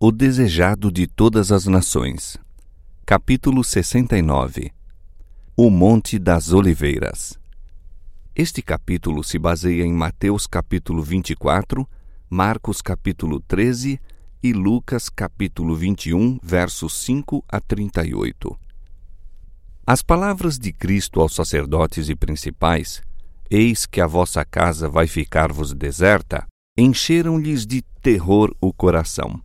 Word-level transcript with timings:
O 0.00 0.12
Desejado 0.12 0.92
de 0.92 1.08
Todas 1.08 1.50
as 1.50 1.66
Nações. 1.66 2.38
Capítulo 3.04 3.64
69 3.64 4.70
O 5.56 5.70
Monte 5.70 6.20
das 6.20 6.52
Oliveiras. 6.52 7.36
Este 8.32 8.62
capítulo 8.62 9.24
se 9.24 9.40
baseia 9.40 9.82
em 9.82 9.92
Mateus 9.92 10.46
capítulo 10.46 11.02
24, 11.02 11.84
Marcos 12.30 12.80
capítulo 12.80 13.40
13 13.40 14.00
e 14.40 14.52
Lucas 14.52 15.08
capítulo 15.08 15.74
21, 15.74 16.38
versos 16.44 16.94
5 16.98 17.44
a 17.48 17.60
38. 17.60 18.56
As 19.84 20.00
palavras 20.00 20.60
de 20.60 20.72
Cristo 20.72 21.20
aos 21.20 21.34
sacerdotes 21.34 22.08
e 22.08 22.14
principais, 22.14 23.02
eis 23.50 23.84
que 23.84 24.00
a 24.00 24.06
vossa 24.06 24.44
casa 24.44 24.88
vai 24.88 25.08
ficar-vos 25.08 25.74
deserta, 25.74 26.46
encheram-lhes 26.78 27.66
de 27.66 27.82
terror 28.00 28.54
o 28.60 28.72
coração. 28.72 29.42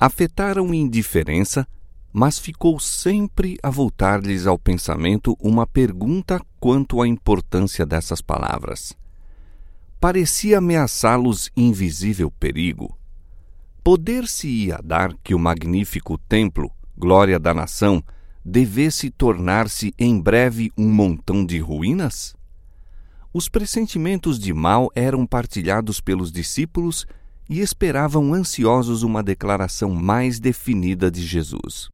Afetaram 0.00 0.72
indiferença, 0.72 1.66
mas 2.12 2.38
ficou 2.38 2.78
sempre 2.78 3.58
a 3.60 3.68
voltar-lhes 3.68 4.46
ao 4.46 4.56
pensamento 4.56 5.36
uma 5.40 5.66
pergunta 5.66 6.40
quanto 6.60 7.02
à 7.02 7.08
importância 7.08 7.84
dessas 7.84 8.20
palavras. 8.20 8.96
Parecia 10.00 10.58
ameaçá-los 10.58 11.50
invisível 11.56 12.30
perigo. 12.30 12.96
Poder-se-ia 13.82 14.78
dar 14.84 15.14
que 15.24 15.34
o 15.34 15.38
magnífico 15.38 16.16
templo, 16.16 16.70
glória 16.96 17.38
da 17.38 17.52
nação, 17.52 18.00
devesse 18.44 19.10
tornar-se 19.10 19.92
em 19.98 20.20
breve 20.20 20.70
um 20.78 20.88
montão 20.88 21.44
de 21.44 21.58
ruínas? 21.58 22.36
Os 23.34 23.48
pressentimentos 23.48 24.38
de 24.38 24.52
mal 24.54 24.90
eram 24.94 25.26
partilhados 25.26 26.00
pelos 26.00 26.30
discípulos 26.30 27.04
e 27.48 27.60
esperavam 27.60 28.34
ansiosos 28.34 29.02
uma 29.02 29.22
declaração 29.22 29.94
mais 29.94 30.38
definida 30.38 31.10
de 31.10 31.24
Jesus. 31.24 31.88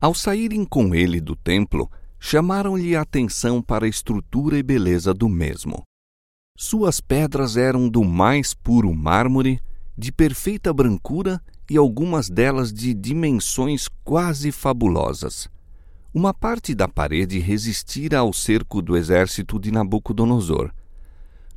Ao 0.00 0.14
saírem 0.14 0.64
com 0.64 0.94
ele 0.94 1.20
do 1.20 1.36
templo, 1.36 1.90
chamaram-lhe 2.18 2.96
a 2.96 3.02
atenção 3.02 3.62
para 3.62 3.86
a 3.86 3.88
estrutura 3.88 4.58
e 4.58 4.62
beleza 4.62 5.14
do 5.14 5.28
mesmo. 5.28 5.82
Suas 6.58 7.00
pedras 7.00 7.56
eram 7.56 7.88
do 7.88 8.02
mais 8.02 8.54
puro 8.54 8.92
mármore, 8.94 9.60
de 9.96 10.10
perfeita 10.10 10.72
brancura 10.72 11.40
e 11.70 11.76
algumas 11.76 12.28
delas 12.28 12.72
de 12.72 12.92
dimensões 12.94 13.88
quase 14.04 14.50
fabulosas. 14.50 15.48
Uma 16.12 16.32
parte 16.32 16.74
da 16.74 16.88
parede 16.88 17.38
resistira 17.38 18.18
ao 18.18 18.32
cerco 18.32 18.80
do 18.80 18.96
exército 18.96 19.58
de 19.58 19.70
Nabucodonosor. 19.70 20.72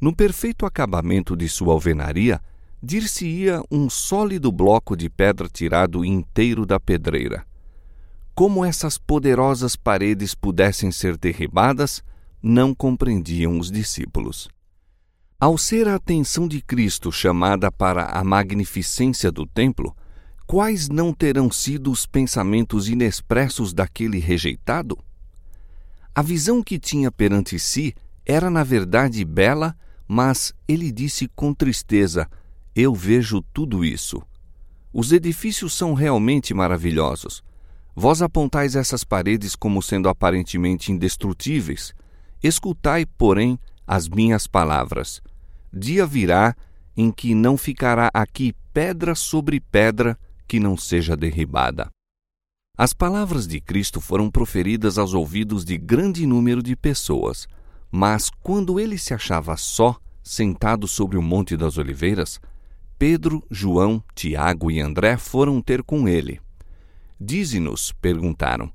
No 0.02 0.14
perfeito 0.14 0.66
acabamento 0.66 1.36
de 1.36 1.48
sua 1.48 1.73
alvenaria, 1.73 2.42
dir-se-ia 2.81 3.61
um 3.69 3.89
sólido 3.89 4.52
bloco 4.52 4.95
de 4.95 5.09
pedra 5.09 5.47
tirado 5.47 6.05
inteiro 6.05 6.66
da 6.66 6.80
pedreira. 6.80 7.45
Como 8.33 8.63
essas 8.63 8.97
poderosas 8.97 9.75
paredes 9.75 10.33
pudessem 10.33 10.91
ser 10.91 11.17
derribadas, 11.17 12.02
não 12.41 12.73
compreendiam 12.73 13.59
os 13.59 13.69
discípulos. 13.69 14.47
Ao 15.38 15.58
ser 15.58 15.88
a 15.88 15.95
atenção 15.95 16.47
de 16.47 16.61
Cristo 16.61 17.11
chamada 17.11 17.71
para 17.71 18.05
a 18.05 18.23
magnificência 18.23 19.31
do 19.31 19.45
templo, 19.45 19.95
quais 20.47 20.89
não 20.89 21.14
terão 21.14 21.52
sido 21.52 21.91
os 21.91 22.05
pensamentos 22.05 22.88
inexpressos 22.88 23.73
daquele 23.73 24.19
rejeitado? 24.19 24.97
A 26.16 26.21
visão 26.21 26.64
que 26.64 26.80
tinha 26.80 27.11
perante 27.11 27.59
si 27.59 27.93
era, 28.25 28.49
na 28.49 28.64
verdade, 28.64 29.23
bela, 29.23 29.75
mas 30.08 30.53
ele 30.67 30.91
disse 30.91 31.30
com 31.36 31.53
tristeza: 31.53 32.27
Eu 32.81 32.95
vejo 32.95 33.41
tudo 33.41 33.83
isso. 33.83 34.22
Os 34.94 35.11
edifícios 35.11 35.73
são 35.73 35.94
realmente 35.94 36.53
maravilhosos. 36.53 37.44
Vós 37.94 38.21
apontais 38.21 38.73
essas 38.73 39.03
paredes 39.03 39.53
como 39.53 39.83
sendo 39.83 40.08
aparentemente 40.08 40.89
indestrutíveis. 40.89 41.94
Escutai, 42.42 43.05
porém, 43.05 43.59
as 43.86 44.08
minhas 44.08 44.48
palavras. 44.48 45.21
Dia 45.73 46.05
virá 46.05 46.55
em 46.95 47.11
que 47.11 47.36
não 47.36 47.58
ficará 47.58 48.09
aqui 48.14 48.55
pedra 48.73 49.14
sobre 49.14 49.59
pedra 49.59 50.17
que 50.48 50.58
não 50.58 50.77
seja 50.77 51.17
derribada. 51.17 51.89
As 52.77 52.93
palavras 52.93 53.45
de 53.45 53.59
Cristo 53.59 53.99
foram 53.99 54.31
proferidas 54.31 54.98
aos 54.98 55.14
ouvidos 55.14 55.65
de 55.65 55.77
grande 55.77 56.25
número 56.25 56.64
de 56.64 56.77
pessoas, 56.77 57.45
mas 57.92 58.30
quando 58.30 58.80
ele 58.80 58.98
se 58.98 59.14
achava 59.14 59.58
só, 59.58 59.99
sentado 60.23 60.87
sobre 60.87 61.17
o 61.17 61.21
Monte 61.21 61.58
das 61.58 61.77
Oliveiras, 61.77 62.39
Pedro, 62.99 63.42
João, 63.49 64.04
Tiago 64.14 64.70
e 64.70 64.82
André 64.82 65.15
foram 65.15 65.61
ter 65.61 65.82
com 65.82 66.05
ele. 66.05 66.42
Dize-nos, 67.17 67.93
perguntaram, 67.93 68.70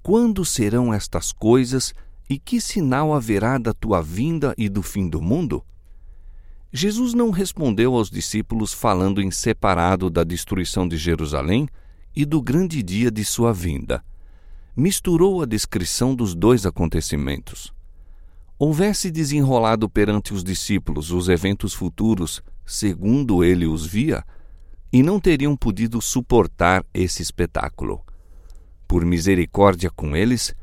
quando 0.00 0.44
serão 0.44 0.94
estas 0.94 1.32
coisas 1.32 1.92
e 2.30 2.38
que 2.38 2.60
sinal 2.60 3.12
haverá 3.12 3.58
da 3.58 3.74
tua 3.74 4.00
vinda 4.00 4.54
e 4.56 4.68
do 4.68 4.80
fim 4.80 5.08
do 5.08 5.20
mundo? 5.20 5.64
Jesus 6.72 7.14
não 7.14 7.30
respondeu 7.30 7.96
aos 7.96 8.10
discípulos 8.10 8.72
falando 8.72 9.20
em 9.20 9.32
separado 9.32 10.08
da 10.08 10.22
destruição 10.22 10.86
de 10.86 10.96
Jerusalém 10.96 11.68
e 12.14 12.24
do 12.24 12.40
grande 12.40 12.80
dia 12.80 13.10
de 13.10 13.24
sua 13.24 13.52
vinda. 13.52 14.04
Misturou 14.76 15.42
a 15.42 15.46
descrição 15.46 16.14
dos 16.14 16.32
dois 16.32 16.64
acontecimentos. 16.64 17.74
Houvesse 18.56 19.10
desenrolado 19.10 19.88
perante 19.88 20.32
os 20.32 20.44
discípulos 20.44 21.10
os 21.10 21.28
eventos 21.28 21.74
futuros, 21.74 22.40
segundo 22.66 23.44
ele 23.44 23.66
os 23.66 23.86
via, 23.86 24.24
e 24.92 25.02
não 25.02 25.18
teriam 25.18 25.56
podido 25.56 26.00
suportar 26.00 26.84
esse 26.94 27.22
espetáculo. 27.22 28.00
Por 28.86 29.04
misericórdia 29.04 29.90
com 29.90 30.16
eles, 30.16 30.54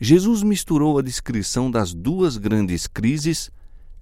Jesus 0.00 0.42
misturou 0.42 0.98
a 0.98 1.02
descrição 1.02 1.70
das 1.70 1.92
duas 1.92 2.36
grandes 2.36 2.86
crises 2.86 3.50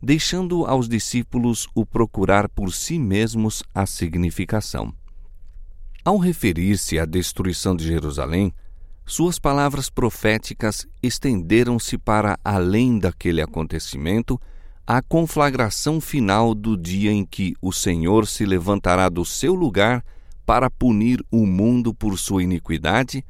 deixando 0.01 0.65
aos 0.65 0.89
discípulos 0.89 1.69
o 1.75 1.85
procurar 1.85 2.49
por 2.49 2.73
si 2.73 2.99
mesmos 2.99 3.63
a 3.75 3.85
significação. 3.85 4.95
Ao 6.05 6.17
referir-se 6.17 6.99
à 6.99 7.05
destruição 7.05 7.75
de 7.75 7.85
Jerusalém, 7.85 8.53
suas 9.05 9.39
palavras 9.39 9.91
proféticas 9.91 10.87
estenderam-se 11.03 11.99
para 11.99 12.39
além 12.45 12.99
daquele 12.99 13.43
acontecimento 13.43 14.41
à 14.91 15.03
conflagração 15.03 16.01
final 16.01 16.55
do 16.55 16.75
dia 16.75 17.13
em 17.13 17.23
que 17.23 17.55
o 17.61 17.71
Senhor 17.71 18.27
se 18.27 18.47
levantará 18.47 19.11
do 19.11 19.23
seu 19.23 19.55
lugar 19.55 20.03
para 20.47 20.71
punir 20.71 21.23
o 21.31 21.45
mundo 21.45 21.93
por 21.93 22.19
sua 22.19 22.43
iniquidade, 22.43 23.23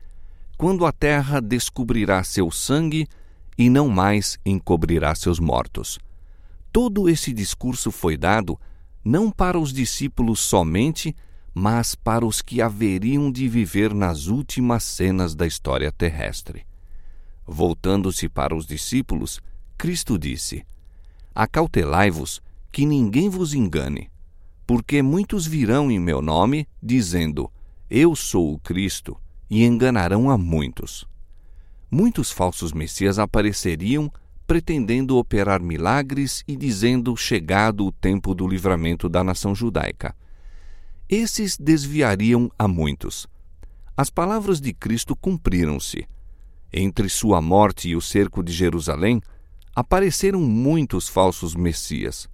quando 0.57 0.87
a 0.87 0.93
terra 0.93 1.41
descobrirá 1.41 2.23
seu 2.23 2.49
sangue 2.53 3.09
e 3.59 3.69
não 3.69 3.89
mais 3.89 4.39
encobrirá 4.47 5.13
seus 5.17 5.41
mortos. 5.41 5.99
Todo 6.73 7.09
esse 7.09 7.33
discurso 7.33 7.91
foi 7.91 8.17
dado 8.17 8.57
não 9.05 9.29
para 9.29 9.59
os 9.59 9.73
discípulos 9.73 10.39
somente, 10.39 11.13
mas 11.53 11.97
para 11.97 12.25
os 12.25 12.41
que 12.41 12.63
haveriam 12.63 13.33
de 13.33 13.49
viver 13.49 13.93
nas 13.93 14.29
últimas 14.29 14.85
cenas 14.85 15.35
da 15.35 15.45
história 15.45 15.91
terrestre. 15.91 16.65
Voltando-se 17.45 18.29
para 18.29 18.55
os 18.55 18.65
discípulos, 18.65 19.41
Cristo 19.77 20.17
disse: 20.17 20.65
Acautelai-vos 21.39 22.43
que 22.73 22.85
ninguém 22.85 23.29
vos 23.29 23.55
engane, 23.55 24.11
porque 24.67 25.01
muitos 25.01 25.47
virão 25.47 25.89
em 25.89 25.97
meu 25.97 26.21
nome, 26.21 26.67
dizendo: 26.83 27.49
Eu 27.89 28.17
sou 28.17 28.53
o 28.53 28.59
Cristo, 28.59 29.17
e 29.49 29.65
enganarão 29.65 30.31
a 30.31 30.37
muitos. 30.37 31.07
Muitos 31.89 32.33
falsos 32.33 32.73
messias 32.73 33.21
apareceriam 33.21 34.13
pretendendo 34.49 35.17
operar 35.17 35.63
milagres 35.63 36.43
e 36.49 36.57
dizendo 36.57 37.17
chegado 37.17 37.87
o 37.87 37.93
tempo 37.93 38.35
do 38.35 38.45
livramento 38.45 39.09
da 39.09 39.23
nação 39.23 39.55
judaica. 39.55 40.17
Esses 41.09 41.57
desviariam 41.57 42.51
a 42.59 42.67
muitos. 42.67 43.29
As 43.97 44.11
palavras 44.11 44.61
de 44.61 44.73
Cristo 44.73 45.15
cumpriram-se. 45.15 46.05
Entre 46.73 47.09
sua 47.09 47.41
morte 47.41 47.91
e 47.91 47.95
o 47.95 48.01
cerco 48.01 48.43
de 48.43 48.53
Jerusalém, 48.53 49.23
apareceram 49.79 50.41
muitos 50.41 51.09
falsos 51.09 51.55
messias. 51.55 52.29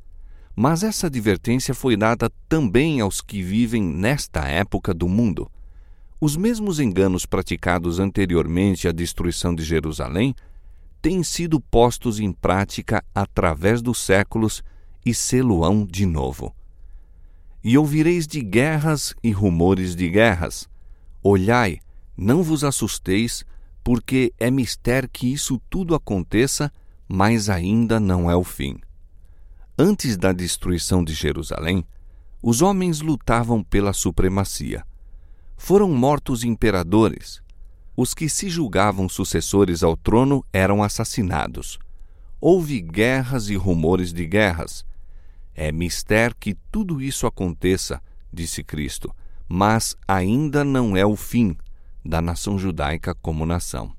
Mas 0.57 0.83
essa 0.83 1.09
advertência 1.09 1.75
foi 1.75 1.95
dada 1.95 2.33
também 2.49 3.03
aos 3.03 3.21
que 3.21 3.43
vivem 3.43 3.83
nesta 3.83 4.49
época 4.49 4.95
do 4.95 5.07
mundo. 5.07 5.51
Os 6.19 6.39
mesmos 6.39 6.81
enganos 6.81 7.27
praticados 7.27 7.99
anteriormente 8.01 8.89
à 8.89 8.93
destruição 8.93 9.55
de 9.55 9.63
Jerusalém 9.63 10.35
têm 11.03 11.23
sido 11.23 11.61
postos 11.61 12.19
em 12.19 12.33
prática 12.33 13.05
através 13.15 13.83
dos 13.83 13.99
séculos 13.99 14.63
e 15.05 15.13
sê-lo-ão 15.13 15.85
de 15.85 16.07
novo. 16.07 16.51
E 17.63 17.77
ouvireis 17.77 18.27
de 18.27 18.41
guerras 18.41 19.15
e 19.23 19.31
rumores 19.33 19.95
de 19.95 20.09
guerras. 20.09 20.67
Olhai, 21.23 21.79
não 22.17 22.43
vos 22.43 22.65
assusteis, 22.65 23.45
porque 23.83 24.33
é 24.39 24.51
mister 24.51 25.07
que 25.13 25.31
isso 25.31 25.61
tudo 25.69 25.95
aconteça, 25.95 26.73
mas 27.09 27.49
ainda 27.49 28.01
não 28.01 28.31
é 28.31 28.37
o 28.37 28.45
fim. 28.45 28.79
Antes 29.77 30.17
da 30.17 30.33
destruição 30.33 31.03
de 31.03 31.13
Jerusalém, 31.13 31.85
os 32.43 32.63
homens 32.63 33.01
lutavam 33.01 33.63
pela 33.63 33.93
supremacia. 33.93 34.85
Foram 35.57 35.91
mortos 35.91 36.45
imperadores. 36.45 37.43
Os 37.97 38.13
que 38.13 38.29
se 38.29 38.49
julgavam 38.49 39.09
sucessores 39.09 39.83
ao 39.83 39.97
trono 39.97 40.45
eram 40.53 40.83
assassinados. 40.83 41.79
Houve 42.41 42.81
guerras 42.81 43.49
e 43.49 43.57
rumores 43.57 44.13
de 44.13 44.27
guerras. 44.27 44.85
É 45.55 45.73
mister 45.73 46.35
que 46.35 46.55
tudo 46.71 47.01
isso 47.01 47.27
aconteça, 47.27 48.03
disse 48.33 48.63
Cristo, 48.63 49.15
mas 49.49 49.97
ainda 50.07 50.65
não 50.65 50.97
é 50.97 51.07
o 51.07 51.17
fim 51.17 51.57
da 52.05 52.21
nação 52.21 52.59
judaica 52.59 53.15
como 53.15 53.47
nação. 53.47 53.93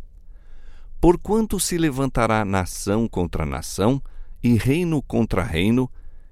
Porquanto 1.06 1.60
se 1.60 1.78
levantará 1.78 2.44
nação 2.44 3.07
contra 3.07 3.46
nação 3.46 4.02
e 4.42 4.56
reino 4.56 5.04
contra 5.04 5.44
reino, 5.44 5.88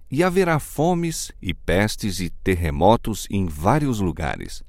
e 0.10 0.24
haverá 0.24 0.58
fomes 0.58 1.32
e 1.40 1.54
pestes 1.54 2.20
e 2.20 2.32
terremotos 2.32 3.28
em 3.30 3.46
vários 3.46 4.00
lugares. 4.00 4.64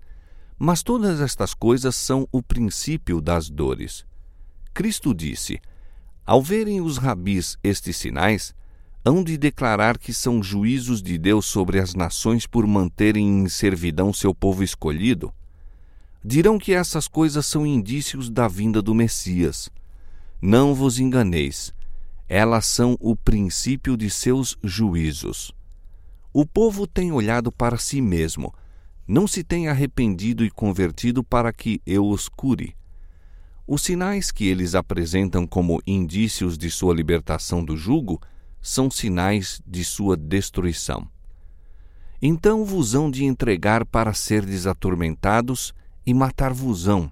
Mas 0.58 0.82
todas 0.82 1.22
estas 1.22 1.54
coisas 1.54 1.96
são 1.96 2.28
o 2.30 2.42
princípio 2.42 3.18
das 3.18 3.48
dores. 3.48 4.04
Cristo 4.74 5.14
disse: 5.14 5.58
Ao 6.26 6.42
verem 6.42 6.82
os 6.82 6.98
rabis 6.98 7.56
estes 7.64 7.96
sinais, 7.96 8.54
hão 9.06 9.24
de 9.24 9.38
declarar 9.38 9.96
que 9.96 10.12
são 10.12 10.42
juízos 10.42 11.02
de 11.02 11.16
Deus 11.16 11.46
sobre 11.46 11.80
as 11.80 11.94
nações 11.94 12.46
por 12.46 12.66
manterem 12.66 13.26
em 13.26 13.48
servidão 13.48 14.12
seu 14.12 14.34
povo 14.34 14.62
escolhido. 14.62 15.32
Dirão 16.22 16.58
que 16.58 16.74
essas 16.74 17.08
coisas 17.08 17.46
são 17.46 17.66
indícios 17.66 18.28
da 18.28 18.46
vinda 18.46 18.82
do 18.82 18.94
Messias. 18.94 19.70
Não 20.46 20.74
vos 20.74 20.98
enganeis, 20.98 21.72
elas 22.28 22.66
são 22.66 22.98
o 23.00 23.16
princípio 23.16 23.96
de 23.96 24.10
seus 24.10 24.58
juízos. 24.62 25.54
O 26.34 26.44
povo 26.44 26.86
tem 26.86 27.10
olhado 27.12 27.50
para 27.50 27.78
si 27.78 27.98
mesmo, 28.02 28.52
não 29.08 29.26
se 29.26 29.42
tem 29.42 29.68
arrependido 29.68 30.44
e 30.44 30.50
convertido 30.50 31.24
para 31.24 31.50
que 31.50 31.80
eu 31.86 32.06
os 32.06 32.28
cure. 32.28 32.76
Os 33.66 33.80
sinais 33.80 34.30
que 34.30 34.46
eles 34.46 34.74
apresentam 34.74 35.46
como 35.46 35.80
indícios 35.86 36.58
de 36.58 36.70
sua 36.70 36.92
libertação 36.92 37.64
do 37.64 37.74
jugo 37.74 38.20
são 38.60 38.90
sinais 38.90 39.62
de 39.66 39.82
sua 39.82 40.14
destruição. 40.14 41.08
Então 42.20 42.66
vos 42.66 42.94
hão 42.94 43.10
de 43.10 43.24
entregar 43.24 43.86
para 43.86 44.12
serdes 44.12 44.66
atormentados 44.66 45.72
e 46.04 46.12
matar-vos-ão, 46.12 47.10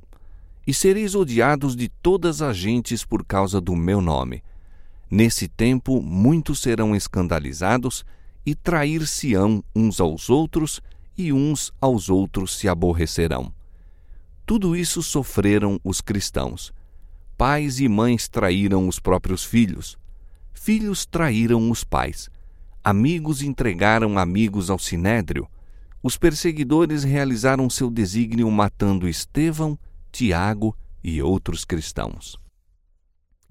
e 0.67 0.73
sereis 0.73 1.14
odiados 1.14 1.75
de 1.75 1.88
todas 1.88 2.41
as 2.41 2.56
gentes 2.56 3.05
por 3.05 3.25
causa 3.25 3.61
do 3.61 3.75
meu 3.75 4.00
nome. 4.00 4.43
Nesse 5.11 5.49
tempo, 5.49 6.00
muitos 6.00 6.61
serão 6.61 6.94
escandalizados 6.97 8.05
e 8.47 8.55
trair-se-ão 8.55 9.62
uns 9.75 10.00
aos 10.00 10.31
outros, 10.31 10.81
e 11.17 11.32
uns 11.32 11.73
aos 11.81 12.09
outros 12.09 12.56
se 12.56 12.69
aborrecerão. 12.69 13.53
Tudo 14.47 14.75
isso 14.75 15.03
sofreram 15.03 15.79
os 15.85 16.00
cristãos. 16.00 16.73
Pais 17.37 17.81
e 17.81 17.88
mães 17.88 18.29
traíram 18.29 18.88
os 18.88 18.99
próprios 18.99 19.44
filhos. 19.44 19.99
Filhos 20.53 21.05
traíram 21.05 21.70
os 21.70 21.85
pais. 21.85 22.31
Amigos 22.82 23.43
entregaram 23.43 24.19
amigos 24.19 24.70
ao 24.70 24.79
sinédrio. 24.79 25.49
Os 26.03 26.17
perseguidores 26.17 27.05
realizaram 27.05 27.70
seu 27.70 27.91
desígnio 27.91 28.50
matando 28.50 29.08
Estevão, 29.08 29.79
Tiago 30.12 30.76
e 31.03 31.23
outros 31.23 31.64
cristãos. 31.64 32.38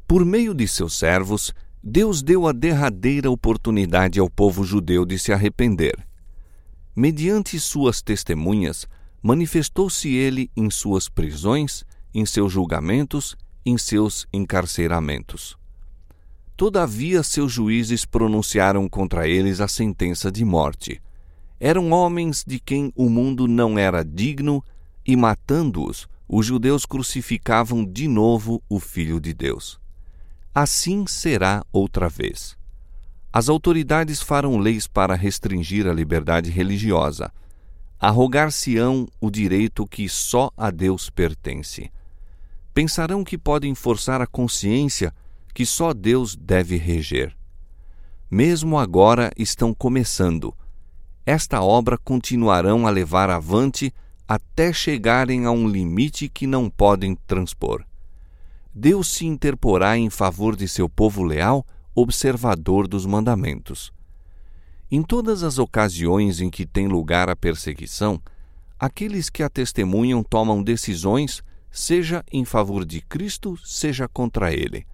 Por 0.07 0.23
meio 0.23 0.53
de 0.53 0.67
seus 0.67 0.93
servos, 0.93 1.53
Deus 1.83 2.21
deu 2.21 2.47
a 2.47 2.51
derradeira 2.51 3.31
oportunidade 3.31 4.19
ao 4.19 4.29
povo 4.29 4.63
judeu 4.63 5.03
de 5.03 5.17
se 5.17 5.33
arrepender. 5.33 6.07
Mediante 6.95 7.59
suas 7.59 8.01
testemunhas, 8.01 8.87
manifestou-se 9.23 10.13
ele 10.13 10.51
em 10.55 10.69
suas 10.69 11.09
prisões, 11.09 11.83
em 12.13 12.25
seus 12.25 12.53
julgamentos, 12.53 13.35
em 13.65 13.77
seus 13.77 14.27
encarceramentos. 14.31 15.57
Todavia, 16.55 17.23
seus 17.23 17.51
juízes 17.51 18.05
pronunciaram 18.05 18.87
contra 18.87 19.27
eles 19.27 19.59
a 19.59 19.67
sentença 19.67 20.31
de 20.31 20.45
morte. 20.45 21.01
Eram 21.59 21.91
homens 21.91 22.43
de 22.45 22.59
quem 22.59 22.91
o 22.95 23.09
mundo 23.09 23.47
não 23.47 23.79
era 23.79 24.03
digno, 24.03 24.63
e 25.03 25.15
matando-os, 25.15 26.07
os 26.33 26.45
judeus 26.45 26.85
crucificavam 26.85 27.83
de 27.83 28.07
novo 28.07 28.63
o 28.69 28.79
Filho 28.79 29.19
de 29.19 29.33
Deus. 29.33 29.77
Assim 30.55 31.05
será 31.05 31.61
outra 31.73 32.07
vez. 32.07 32.57
As 33.33 33.49
autoridades 33.49 34.21
farão 34.21 34.57
leis 34.57 34.87
para 34.87 35.13
restringir 35.13 35.85
a 35.87 35.93
liberdade 35.93 36.49
religiosa. 36.49 37.33
Arrogar-se-ão 37.99 39.09
o 39.19 39.29
direito 39.29 39.85
que 39.85 40.07
só 40.07 40.49
a 40.55 40.71
Deus 40.71 41.09
pertence. 41.09 41.91
Pensarão 42.73 43.25
que 43.25 43.37
podem 43.37 43.75
forçar 43.75 44.21
a 44.21 44.27
consciência 44.27 45.13
que 45.53 45.65
só 45.65 45.93
Deus 45.93 46.33
deve 46.33 46.77
reger. 46.77 47.35
Mesmo 48.29 48.79
agora 48.79 49.31
estão 49.37 49.73
começando. 49.73 50.55
Esta 51.25 51.61
obra 51.61 51.97
continuarão 51.97 52.87
a 52.87 52.89
levar 52.89 53.29
avante 53.29 53.93
até 54.33 54.71
chegarem 54.71 55.45
a 55.45 55.51
um 55.51 55.67
limite 55.67 56.29
que 56.29 56.47
não 56.47 56.69
podem 56.69 57.15
transpor. 57.27 57.83
Deus 58.73 59.09
se 59.09 59.25
interporá 59.25 59.97
em 59.97 60.09
favor 60.09 60.55
de 60.55 60.69
seu 60.69 60.87
povo 60.87 61.21
leal, 61.21 61.65
observador 61.93 62.87
dos 62.87 63.05
mandamentos. 63.05 63.91
Em 64.89 65.03
todas 65.03 65.43
as 65.43 65.57
ocasiões 65.57 66.39
em 66.39 66.49
que 66.49 66.65
tem 66.65 66.87
lugar 66.87 67.29
a 67.29 67.35
perseguição, 67.35 68.21
aqueles 68.79 69.29
que 69.29 69.43
a 69.43 69.49
testemunham 69.49 70.23
tomam 70.23 70.63
decisões, 70.63 71.43
seja 71.69 72.23
em 72.31 72.45
favor 72.45 72.85
de 72.85 73.01
Cristo, 73.01 73.57
seja 73.57 74.07
contra 74.07 74.53
ele. 74.53 74.87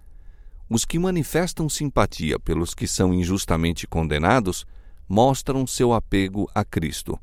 Os 0.68 0.84
que 0.84 0.98
manifestam 0.98 1.68
simpatia 1.68 2.40
pelos 2.40 2.74
que 2.74 2.88
são 2.88 3.14
injustamente 3.14 3.86
condenados 3.86 4.66
mostram 5.08 5.64
seu 5.64 5.92
apego 5.92 6.50
a 6.52 6.64
Cristo. 6.64 7.16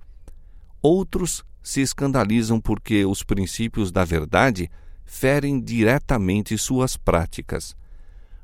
Outros 0.81 1.44
se 1.65 1.81
escandalizam 1.81 2.62
porque 2.62 3.03
os 3.06 3.23
princípios 3.23 3.91
da 3.91 4.06
verdade 4.06 4.69
ferem 5.03 5.59
diretamente 5.59 6.56
suas 6.59 6.95
práticas. 6.95 7.75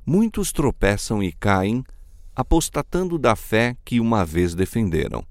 Muitos 0.03 0.51
tropeçam 0.51 1.21
e 1.21 1.31
caem, 1.31 1.83
apostatando 2.35 3.19
da 3.19 3.35
fé 3.35 3.77
que 3.85 3.99
uma 3.99 4.25
vez 4.25 4.55
defenderam. 4.55 5.23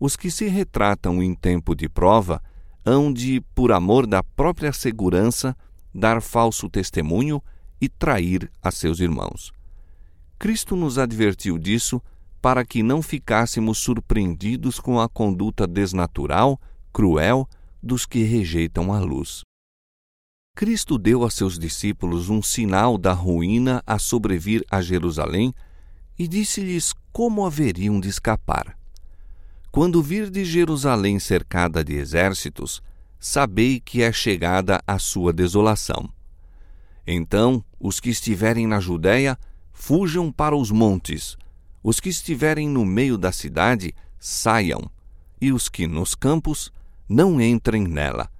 Os 0.00 0.16
que 0.16 0.28
se 0.28 0.48
retratam 0.48 1.22
em 1.22 1.36
tempo 1.36 1.76
de 1.76 1.88
prova 1.88 2.42
hão 2.84 3.12
de, 3.12 3.40
por 3.54 3.70
amor 3.70 4.08
da 4.08 4.20
própria 4.20 4.72
segurança, 4.72 5.56
dar 5.94 6.20
falso 6.20 6.68
testemunho 6.68 7.40
e 7.80 7.88
trair 7.88 8.50
a 8.60 8.72
seus 8.72 8.98
irmãos. 8.98 9.52
Cristo 10.36 10.74
nos 10.74 10.98
advertiu 10.98 11.58
disso 11.58 12.02
para 12.42 12.64
que 12.64 12.82
não 12.82 13.00
ficássemos 13.00 13.78
surpreendidos 13.78 14.80
com 14.80 15.00
a 15.00 15.08
conduta 15.08 15.64
desnatural, 15.64 16.60
cruel 16.94 17.48
dos 17.82 18.06
que 18.06 18.22
rejeitam 18.22 18.92
a 18.92 19.00
luz. 19.00 19.42
Cristo 20.56 20.96
deu 20.96 21.24
a 21.24 21.30
seus 21.30 21.58
discípulos 21.58 22.30
um 22.30 22.40
sinal 22.40 22.96
da 22.96 23.12
ruína 23.12 23.82
a 23.84 23.98
sobrevir 23.98 24.64
a 24.70 24.80
Jerusalém 24.80 25.52
e 26.16 26.28
disse-lhes 26.28 26.94
como 27.12 27.44
haveriam 27.44 27.98
de 27.98 28.08
escapar. 28.08 28.78
Quando 29.72 30.00
virdes 30.00 30.46
Jerusalém 30.46 31.18
cercada 31.18 31.84
de 31.84 31.94
exércitos, 31.94 32.80
sabei 33.18 33.80
que 33.80 34.00
é 34.00 34.12
chegada 34.12 34.80
a 34.86 34.96
sua 35.00 35.32
desolação. 35.32 36.08
Então, 37.04 37.64
os 37.80 37.98
que 37.98 38.10
estiverem 38.10 38.68
na 38.68 38.78
Judéia, 38.78 39.36
fujam 39.72 40.30
para 40.30 40.54
os 40.54 40.70
montes, 40.70 41.36
os 41.82 41.98
que 41.98 42.08
estiverem 42.08 42.68
no 42.68 42.86
meio 42.86 43.18
da 43.18 43.32
cidade, 43.32 43.92
saiam, 44.20 44.88
e 45.40 45.52
os 45.52 45.68
que 45.68 45.88
nos 45.88 46.14
campos, 46.14 46.72
não 47.08 47.40
entrem 47.40 47.86
nela 47.86 48.30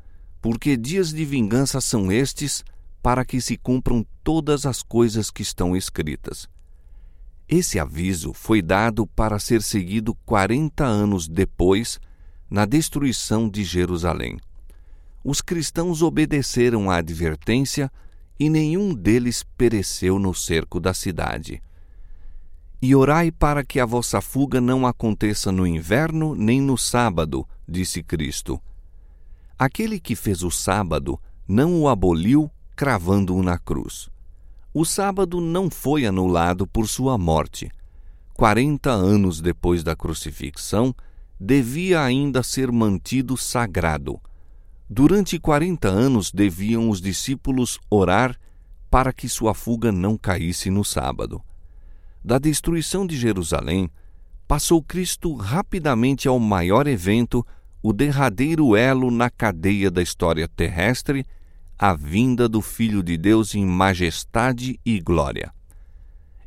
porque 0.44 0.76
dias 0.76 1.10
de 1.10 1.24
vingança 1.24 1.80
são 1.80 2.12
estes, 2.12 2.62
para 3.02 3.24
que 3.24 3.40
se 3.40 3.56
cumpram 3.56 4.04
todas 4.22 4.66
as 4.66 4.82
coisas 4.82 5.30
que 5.30 5.40
estão 5.40 5.74
escritas. 5.74 6.46
Esse 7.48 7.78
aviso 7.78 8.34
foi 8.34 8.60
dado 8.60 9.06
para 9.06 9.38
ser 9.38 9.62
seguido 9.62 10.14
quarenta 10.26 10.84
anos 10.84 11.26
depois, 11.26 11.98
na 12.50 12.66
destruição 12.66 13.48
de 13.48 13.64
Jerusalém. 13.64 14.38
Os 15.24 15.40
cristãos 15.40 16.02
obedeceram 16.02 16.90
à 16.90 16.96
advertência 16.96 17.90
e 18.38 18.50
nenhum 18.50 18.92
deles 18.92 19.42
pereceu 19.56 20.18
no 20.18 20.34
cerco 20.34 20.78
da 20.78 20.92
cidade. 20.92 21.62
E 22.86 22.94
orai 22.94 23.30
para 23.32 23.64
que 23.64 23.80
a 23.80 23.86
vossa 23.86 24.20
fuga 24.20 24.60
não 24.60 24.86
aconteça 24.86 25.50
no 25.50 25.66
inverno 25.66 26.34
nem 26.34 26.60
no 26.60 26.76
sábado, 26.76 27.48
disse 27.66 28.02
Cristo 28.02 28.60
Aquele 29.58 29.98
que 29.98 30.14
fez 30.14 30.42
o 30.42 30.50
sábado 30.50 31.18
não 31.48 31.80
o 31.80 31.88
aboliu 31.88 32.50
cravando-o 32.76 33.42
na 33.42 33.56
cruz. 33.56 34.10
O 34.74 34.84
sábado 34.84 35.40
não 35.40 35.70
foi 35.70 36.04
anulado 36.04 36.66
por 36.66 36.86
sua 36.86 37.16
morte. 37.16 37.70
Quarenta 38.34 38.90
anos 38.90 39.40
depois 39.40 39.82
da 39.82 39.96
crucifixão, 39.96 40.94
devia 41.40 42.02
ainda 42.02 42.42
ser 42.42 42.70
mantido 42.70 43.34
sagrado. 43.34 44.20
Durante 44.90 45.38
quarenta 45.38 45.88
anos 45.88 46.30
deviam 46.30 46.90
os 46.90 47.00
discípulos 47.00 47.80
orar 47.88 48.38
para 48.90 49.10
que 49.10 49.26
sua 49.26 49.54
fuga 49.54 49.90
não 49.90 50.18
caísse 50.18 50.68
no 50.68 50.84
sábado. 50.84 51.42
Da 52.24 52.38
destruição 52.38 53.06
de 53.06 53.18
Jerusalém, 53.18 53.90
passou 54.48 54.82
Cristo 54.82 55.34
rapidamente 55.34 56.26
ao 56.26 56.38
maior 56.38 56.86
evento, 56.86 57.46
o 57.82 57.92
derradeiro 57.92 58.74
elo 58.74 59.10
na 59.10 59.28
cadeia 59.28 59.90
da 59.90 60.00
história 60.00 60.48
terrestre, 60.48 61.26
a 61.78 61.92
vinda 61.92 62.48
do 62.48 62.62
Filho 62.62 63.02
de 63.02 63.18
Deus 63.18 63.54
em 63.54 63.66
majestade 63.66 64.80
e 64.86 65.00
glória. 65.00 65.52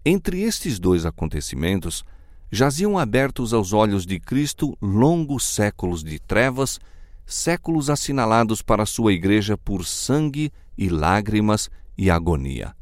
Entre 0.03 0.41
estes 0.41 0.79
dois 0.79 1.05
acontecimentos, 1.05 2.03
jaziam 2.51 2.97
abertos 2.97 3.53
aos 3.53 3.71
olhos 3.71 4.03
de 4.03 4.19
Cristo 4.19 4.75
longos 4.81 5.45
séculos 5.45 6.03
de 6.03 6.17
trevas, 6.17 6.79
séculos 7.23 7.87
assinalados 7.87 8.63
para 8.63 8.83
sua 8.83 9.13
igreja 9.13 9.55
por 9.55 9.85
sangue 9.85 10.51
e 10.75 10.89
lágrimas 10.89 11.69
e 11.95 12.09
agonia. 12.09 12.75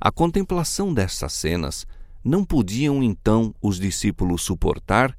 A 0.00 0.10
contemplação 0.10 0.92
dessas 0.92 1.32
cenas 1.32 1.86
não 2.24 2.44
podiam 2.44 3.02
então 3.02 3.54
os 3.60 3.78
discípulos 3.78 4.42
suportar 4.42 5.16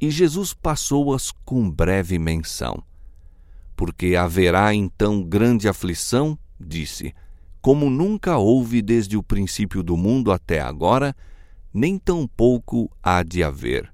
e 0.00 0.10
Jesus 0.10 0.52
passou-as 0.52 1.30
com 1.44 1.70
breve 1.70 2.18
menção. 2.18 2.82
Porque 3.74 4.16
haverá 4.16 4.74
então 4.74 5.22
grande 5.22 5.68
aflição, 5.68 6.38
disse, 6.58 7.14
como 7.60 7.90
nunca 7.90 8.36
houve 8.38 8.80
desde 8.80 9.16
o 9.16 9.22
princípio 9.22 9.82
do 9.82 9.96
mundo 9.96 10.30
até 10.30 10.60
agora, 10.60 11.14
nem 11.74 11.98
tampouco 11.98 12.90
há 13.02 13.22
de 13.22 13.42
haver. 13.42 13.92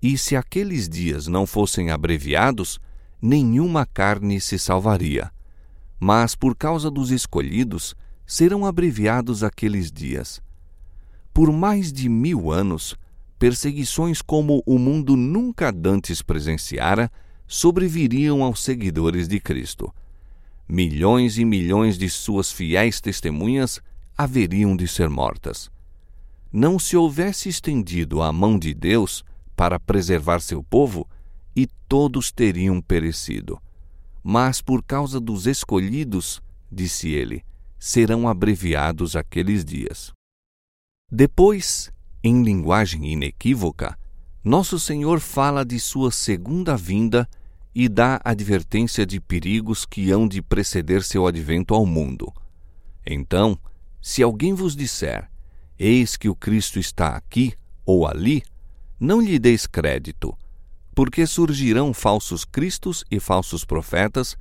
E 0.00 0.16
se 0.16 0.36
aqueles 0.36 0.88
dias 0.88 1.26
não 1.26 1.46
fossem 1.46 1.90
abreviados, 1.90 2.78
nenhuma 3.20 3.84
carne 3.84 4.40
se 4.40 4.58
salvaria. 4.58 5.30
Mas 5.98 6.36
por 6.36 6.54
causa 6.54 6.90
dos 6.90 7.10
escolhidos, 7.10 7.96
serão 8.24 8.64
abreviados 8.64 9.42
aqueles 9.42 9.90
dias. 9.90 10.40
Por 11.38 11.52
mais 11.52 11.92
de 11.92 12.08
mil 12.08 12.50
anos, 12.50 12.96
perseguições 13.38 14.20
como 14.20 14.60
o 14.66 14.76
mundo 14.76 15.14
nunca 15.14 15.70
dantes 15.70 16.20
presenciara 16.20 17.08
sobreviriam 17.46 18.42
aos 18.42 18.60
seguidores 18.60 19.28
de 19.28 19.38
Cristo. 19.38 19.94
Milhões 20.68 21.38
e 21.38 21.44
milhões 21.44 21.96
de 21.96 22.10
suas 22.10 22.50
fiéis 22.50 23.00
testemunhas 23.00 23.80
haveriam 24.16 24.76
de 24.76 24.88
ser 24.88 25.08
mortas 25.08 25.70
não 26.52 26.78
se 26.78 26.96
houvesse 26.96 27.48
estendido 27.48 28.22
a 28.22 28.32
mão 28.32 28.58
de 28.58 28.72
Deus 28.72 29.24
para 29.54 29.78
preservar 29.78 30.40
seu 30.40 30.62
povo, 30.62 31.06
e 31.54 31.66
todos 31.88 32.32
teriam 32.32 32.80
perecido. 32.80 33.60
Mas 34.22 34.60
por 34.60 34.82
causa 34.82 35.20
dos 35.20 35.46
escolhidos, 35.46 36.40
disse 36.70 37.10
ele, 37.10 37.44
serão 37.78 38.28
abreviados 38.28 39.16
aqueles 39.16 39.64
dias. 39.64 40.17
Depois, 41.10 41.90
em 42.22 42.42
linguagem 42.42 43.10
inequívoca, 43.12 43.98
nosso 44.44 44.78
Senhor 44.78 45.20
fala 45.20 45.64
de 45.64 45.80
sua 45.80 46.10
segunda 46.10 46.76
vinda 46.76 47.28
e 47.74 47.88
dá 47.88 48.20
advertência 48.24 49.06
de 49.06 49.18
perigos 49.18 49.86
que 49.86 50.10
hão 50.10 50.28
de 50.28 50.42
preceder 50.42 51.02
seu 51.02 51.26
advento 51.26 51.74
ao 51.74 51.86
mundo. 51.86 52.32
Então, 53.06 53.58
se 54.02 54.22
alguém 54.22 54.52
vos 54.52 54.76
disser, 54.76 55.30
Eis 55.78 56.16
que 56.16 56.28
o 56.28 56.34
Cristo 56.34 56.80
está 56.80 57.16
aqui 57.16 57.54
ou 57.86 58.04
ali, 58.04 58.42
não 58.98 59.20
lhe 59.20 59.38
deis 59.38 59.64
crédito, 59.64 60.36
porque 60.92 61.24
surgirão 61.24 61.94
falsos 61.94 62.44
cristos 62.44 63.04
e 63.08 63.20
falsos 63.20 63.64
profetas 63.64 64.36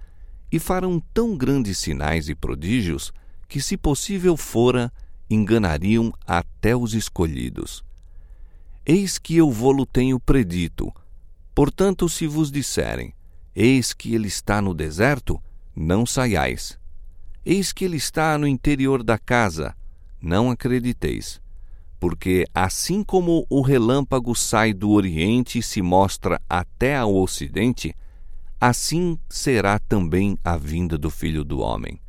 e 0.51 0.57
farão 0.57 1.00
tão 1.13 1.38
grandes 1.38 1.77
sinais 1.77 2.27
e 2.27 2.33
prodígios 2.33 3.13
que, 3.47 3.62
se 3.62 3.77
possível 3.77 4.36
fora, 4.36 4.91
enganariam 5.29 6.13
até 6.25 6.75
os 6.75 6.93
escolhidos. 6.93 7.84
Eis 8.86 9.17
que 9.17 9.36
eu 9.36 9.51
vou-lo 9.51 9.86
tenho 9.86 10.19
predito. 10.19 10.93
Portanto, 11.53 12.07
se 12.07 12.25
vos 12.25 12.51
disserem, 12.51 13.13
eis 13.55 13.93
que 13.93 14.13
ele 14.15 14.27
está 14.27 14.62
no 14.62 14.74
deserto, 14.74 15.41
não 15.75 16.05
saiais. 16.05 16.79
Eis 17.46 17.74
que 17.74 17.86
ele 17.86 17.98
está 17.98 18.38
no 18.38 18.48
interior 18.48 19.03
da 19.03 19.17
casa, 19.17 19.75
não 20.22 20.50
acrediteis. 20.50 21.41
Porque 22.00 22.46
assim 22.53 23.03
como 23.03 23.46
o 23.50 23.62
relâmpago 23.62 24.36
sai 24.36 24.74
do 24.74 24.91
Oriente 24.91 25.60
e 25.60 25.63
se 25.63 25.81
mostra 25.81 26.39
até 26.50 26.96
ao 26.96 27.15
Ocidente, 27.15 27.96
assim 28.60 29.17
será 29.29 29.79
também 29.79 30.38
a 30.43 30.57
vinda 30.57 30.98
do 30.98 31.10
Filho 31.10 31.43
do 31.43 31.60
Homem. 31.60 32.00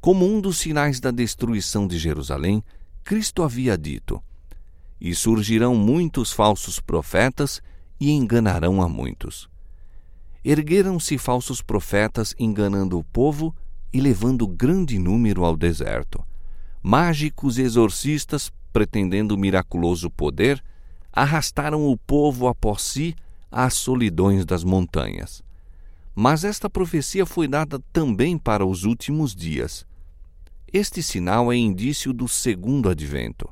Como 0.00 0.26
um 0.26 0.40
dos 0.40 0.58
sinais 0.58 0.98
da 1.00 1.10
destruição 1.10 1.86
de 1.86 1.98
Jerusalém, 1.98 2.62
Cristo 3.04 3.42
havia 3.42 3.76
dito: 3.76 4.22
E 5.00 5.14
surgirão 5.14 5.74
muitos 5.74 6.32
falsos 6.32 6.80
profetas 6.80 7.60
e 8.00 8.10
enganarão 8.10 8.80
a 8.80 8.88
muitos. 8.88 9.48
Ergueram-se 10.44 11.18
falsos 11.18 11.60
profetas 11.60 12.34
enganando 12.38 12.98
o 12.98 13.04
povo 13.04 13.54
e 13.92 14.00
levando 14.00 14.46
grande 14.46 14.98
número 14.98 15.44
ao 15.44 15.56
deserto 15.56 16.24
mágicos 16.82 17.58
exorcistas, 17.58 18.50
pretendendo 18.72 19.36
miraculoso 19.36 20.10
poder, 20.10 20.62
arrastaram 21.12 21.86
o 21.86 21.96
povo 21.96 22.46
após 22.48 22.82
si 22.82 23.14
às 23.50 23.74
solidões 23.74 24.44
das 24.44 24.64
montanhas. 24.64 25.42
Mas 26.14 26.44
esta 26.44 26.70
profecia 26.70 27.26
foi 27.26 27.46
dada 27.46 27.80
também 27.92 28.38
para 28.38 28.64
os 28.64 28.84
últimos 28.84 29.34
dias. 29.34 29.86
Este 30.72 31.02
sinal 31.02 31.52
é 31.52 31.56
indício 31.56 32.12
do 32.12 32.28
segundo 32.28 32.88
advento. 32.88 33.48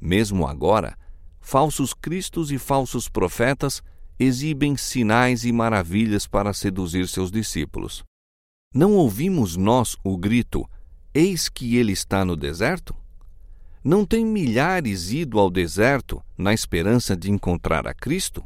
Mesmo 0.00 0.46
agora, 0.46 0.96
falsos 1.40 1.92
cristos 1.92 2.52
e 2.52 2.58
falsos 2.58 3.08
profetas 3.08 3.82
exibem 4.16 4.76
sinais 4.76 5.44
e 5.44 5.50
maravilhas 5.50 6.26
para 6.26 6.52
seduzir 6.52 7.08
seus 7.08 7.32
discípulos. 7.32 8.04
Não 8.72 8.92
ouvimos 8.92 9.56
nós 9.56 9.96
o 10.04 10.16
grito: 10.16 10.64
Eis 11.12 11.48
que 11.48 11.76
ele 11.76 11.92
está 11.92 12.24
no 12.24 12.36
deserto? 12.36 12.94
Não 13.82 14.04
tem 14.04 14.24
milhares 14.24 15.10
ido 15.10 15.40
ao 15.40 15.50
deserto 15.50 16.22
na 16.38 16.54
esperança 16.54 17.16
de 17.16 17.30
encontrar 17.30 17.88
a 17.88 17.94
Cristo? 17.94 18.44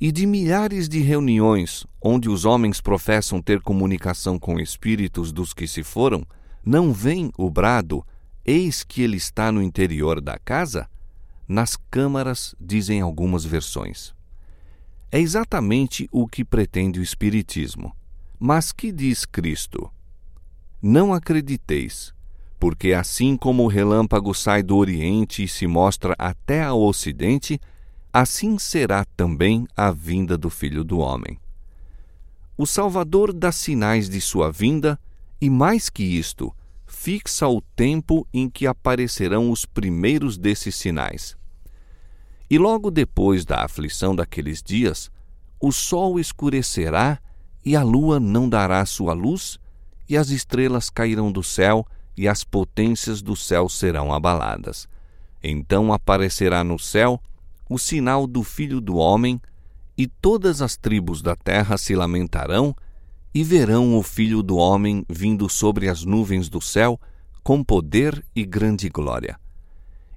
E 0.00 0.12
de 0.12 0.26
milhares 0.26 0.88
de 0.88 1.00
reuniões 1.00 1.84
onde 2.00 2.28
os 2.28 2.44
homens 2.44 2.80
professam 2.80 3.42
ter 3.42 3.60
comunicação 3.60 4.38
com 4.38 4.60
espíritos 4.60 5.32
dos 5.32 5.52
que 5.52 5.66
se 5.66 5.82
foram, 5.82 6.24
não 6.68 6.92
vem 6.92 7.32
o 7.38 7.48
brado: 7.48 8.06
Eis 8.44 8.84
que 8.84 9.00
ele 9.00 9.16
está 9.16 9.50
no 9.50 9.62
interior 9.62 10.20
da 10.20 10.38
casa? 10.38 10.86
Nas 11.48 11.76
câmaras, 11.90 12.54
dizem 12.60 13.00
algumas 13.00 13.42
versões. 13.42 14.14
É 15.10 15.18
exatamente 15.18 16.06
o 16.12 16.28
que 16.28 16.44
pretende 16.44 17.00
o 17.00 17.02
Espiritismo. 17.02 17.96
Mas 18.38 18.70
que 18.70 18.92
diz 18.92 19.24
Cristo? 19.24 19.90
Não 20.82 21.14
acrediteis, 21.14 22.12
porque 22.60 22.92
assim 22.92 23.34
como 23.34 23.62
o 23.62 23.66
relâmpago 23.66 24.34
sai 24.34 24.62
do 24.62 24.76
Oriente 24.76 25.42
e 25.42 25.48
se 25.48 25.66
mostra 25.66 26.14
até 26.18 26.62
ao 26.62 26.82
Ocidente, 26.82 27.58
assim 28.12 28.58
será 28.58 29.06
também 29.16 29.66
a 29.74 29.90
vinda 29.90 30.36
do 30.36 30.50
Filho 30.50 30.84
do 30.84 30.98
Homem. 30.98 31.38
O 32.58 32.66
Salvador 32.66 33.32
dá 33.32 33.50
sinais 33.50 34.06
de 34.06 34.20
sua 34.20 34.52
vinda 34.52 35.00
e, 35.40 35.48
mais 35.48 35.88
que 35.88 36.02
isto, 36.02 36.54
fixa 37.00 37.46
o 37.46 37.60
tempo 37.60 38.26
em 38.34 38.50
que 38.50 38.66
aparecerão 38.66 39.52
os 39.52 39.64
primeiros 39.64 40.36
desses 40.36 40.74
sinais. 40.74 41.36
E 42.50 42.58
logo 42.58 42.90
depois 42.90 43.44
da 43.44 43.64
aflição 43.64 44.16
daqueles 44.16 44.60
dias, 44.60 45.08
o 45.60 45.70
sol 45.70 46.18
escurecerá 46.18 47.20
e 47.64 47.76
a 47.76 47.84
lua 47.84 48.18
não 48.18 48.48
dará 48.48 48.84
sua 48.84 49.12
luz 49.12 49.60
e 50.08 50.16
as 50.16 50.30
estrelas 50.30 50.90
cairão 50.90 51.30
do 51.30 51.42
céu, 51.42 51.86
e 52.16 52.26
as 52.26 52.42
potências 52.42 53.22
do 53.22 53.36
céu 53.36 53.68
serão 53.68 54.12
abaladas. 54.12 54.88
Então 55.40 55.92
aparecerá 55.92 56.64
no 56.64 56.80
céu 56.80 57.22
o 57.70 57.78
sinal 57.78 58.26
do 58.26 58.42
Filho 58.42 58.80
do 58.80 58.96
Homem, 58.96 59.40
e 59.96 60.08
todas 60.08 60.60
as 60.62 60.76
tribos 60.76 61.22
da 61.22 61.36
terra 61.36 61.78
se 61.78 61.94
lamentarão, 61.94 62.74
e 63.34 63.44
verão 63.44 63.96
o 63.96 64.02
Filho 64.02 64.42
do 64.42 64.56
Homem 64.56 65.04
vindo 65.08 65.48
sobre 65.48 65.88
as 65.88 66.04
nuvens 66.04 66.48
do 66.48 66.60
céu, 66.60 67.00
com 67.42 67.62
poder 67.62 68.24
e 68.34 68.44
grande 68.44 68.88
glória. 68.88 69.38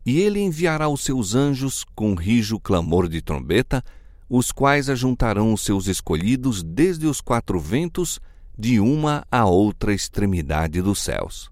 E 0.06 0.20
ele 0.20 0.40
enviará 0.40 0.90
os 0.90 1.02
seus 1.02 1.36
anjos 1.36 1.84
com 1.96 2.16
rijo 2.16 2.60
clamor 2.60 3.08
de 3.08 3.22
trombeta, 3.22 3.84
os 4.28 4.52
quais 4.52 4.90
ajuntarão 4.90 5.54
os 5.54 5.62
seus 5.62 5.88
escolhidos 5.88 6.64
desde 6.64 7.06
os 7.06 7.22
quatro 7.22 7.60
ventos 7.60 8.20
de 8.58 8.80
uma 8.80 9.26
a 9.32 9.46
outra 9.46 9.94
extremidade 9.94 10.82
dos 10.82 11.00
céus. 11.00 11.52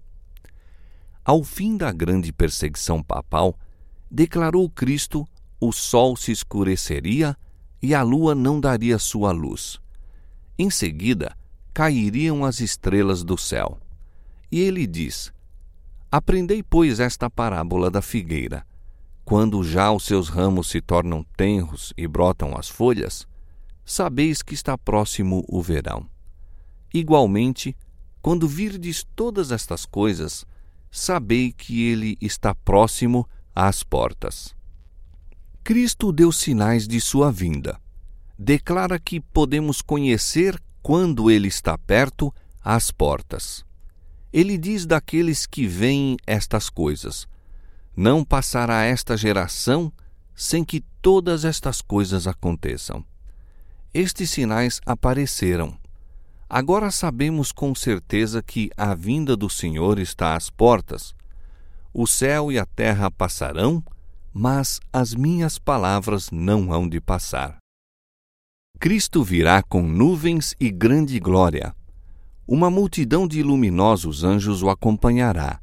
Ao 1.24 1.44
fim 1.44 1.76
da 1.76 1.92
grande 1.92 2.32
perseguição 2.32 3.02
papal, 3.02 3.56
declarou 4.10 4.68
Cristo, 4.68 5.26
o 5.60 5.72
sol 5.72 6.16
se 6.16 6.32
escureceria 6.32 7.36
e 7.82 7.94
a 7.94 8.02
lua 8.02 8.34
não 8.34 8.60
daria 8.60 8.98
sua 8.98 9.30
luz. 9.30 9.78
Em 10.58 10.70
seguida, 10.70 11.36
cairiam 11.72 12.44
as 12.44 12.60
estrelas 12.60 13.24
do 13.24 13.38
céu. 13.38 13.78
E 14.50 14.60
ele 14.60 14.86
diz: 14.86 15.32
Aprendei, 16.10 16.62
pois, 16.62 17.00
esta 17.00 17.30
parábola 17.30 17.90
da 17.90 18.02
figueira. 18.02 18.66
Quando 19.24 19.62
já 19.62 19.92
os 19.92 20.04
seus 20.04 20.28
ramos 20.28 20.68
se 20.68 20.80
tornam 20.80 21.24
tenros 21.36 21.92
e 21.96 22.08
brotam 22.08 22.56
as 22.56 22.68
folhas, 22.68 23.28
sabeis 23.84 24.42
que 24.42 24.54
está 24.54 24.76
próximo 24.76 25.44
o 25.48 25.62
verão. 25.62 26.08
Igualmente, 26.92 27.76
quando 28.20 28.48
virdes 28.48 29.06
todas 29.14 29.52
estas 29.52 29.86
coisas, 29.86 30.44
sabei 30.90 31.52
que 31.52 31.84
ele 31.84 32.18
está 32.20 32.54
próximo 32.54 33.24
às 33.54 33.84
portas. 33.84 34.54
Cristo 35.62 36.12
deu 36.12 36.32
sinais 36.32 36.88
de 36.88 37.00
sua 37.00 37.30
vinda. 37.30 37.80
Declara 38.36 38.98
que 38.98 39.20
podemos 39.20 39.80
conhecer 39.80 40.60
quando 40.82 41.30
ele 41.30 41.48
está 41.48 41.76
perto 41.76 42.32
às 42.62 42.90
portas. 42.90 43.64
Ele 44.32 44.56
diz 44.56 44.86
daqueles 44.86 45.46
que 45.46 45.66
veem 45.66 46.16
estas 46.26 46.70
coisas: 46.70 47.26
Não 47.96 48.24
passará 48.24 48.84
esta 48.84 49.16
geração 49.16 49.92
sem 50.34 50.64
que 50.64 50.84
todas 51.02 51.44
estas 51.44 51.82
coisas 51.82 52.26
aconteçam. 52.26 53.04
Estes 53.92 54.30
sinais 54.30 54.80
apareceram. 54.86 55.76
Agora 56.48 56.90
sabemos 56.90 57.52
com 57.52 57.74
certeza 57.74 58.42
que 58.42 58.70
a 58.76 58.94
vinda 58.94 59.36
do 59.36 59.50
Senhor 59.50 59.98
está 59.98 60.34
às 60.34 60.48
portas. 60.48 61.14
O 61.92 62.06
céu 62.06 62.50
e 62.50 62.58
a 62.58 62.66
terra 62.66 63.10
passarão, 63.10 63.82
mas 64.32 64.80
as 64.92 65.14
minhas 65.14 65.58
palavras 65.58 66.30
não 66.30 66.72
hão 66.72 66.88
de 66.88 67.00
passar. 67.00 67.59
Cristo 68.80 69.22
virá 69.22 69.62
com 69.62 69.82
nuvens 69.82 70.54
e 70.58 70.70
grande 70.70 71.20
glória. 71.20 71.74
Uma 72.48 72.70
multidão 72.70 73.28
de 73.28 73.42
luminosos 73.42 74.24
anjos 74.24 74.62
o 74.62 74.70
acompanhará. 74.70 75.60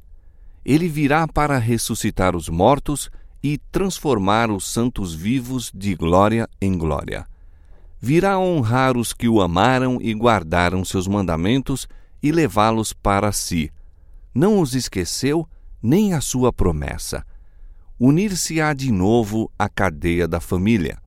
Ele 0.64 0.88
virá 0.88 1.28
para 1.28 1.58
ressuscitar 1.58 2.36
os 2.36 2.48
mortos 2.48 3.10
e 3.42 3.58
transformar 3.72 4.52
os 4.52 4.72
santos 4.72 5.16
vivos 5.16 5.72
de 5.74 5.96
glória 5.96 6.48
em 6.62 6.78
glória. 6.78 7.28
Virá 8.00 8.38
honrar 8.38 8.96
os 8.96 9.14
que 9.14 9.28
o 9.28 9.42
amaram 9.42 9.98
e 10.00 10.14
guardaram 10.14 10.86
seus 10.86 11.08
mandamentos 11.08 11.88
e 12.22 12.32
levá-los 12.32 12.94
para 12.94 13.32
si. 13.32 13.72
Não 14.32 14.62
os 14.62 14.76
esqueceu, 14.76 15.50
nem 15.82 16.14
a 16.14 16.22
sua 16.22 16.54
promessa 16.54 17.26
unir-se-á 18.00 18.74
de 18.74 18.92
novo 18.92 19.52
à 19.58 19.68
cadeia 19.68 20.28
da 20.28 20.40
família. 20.40 21.00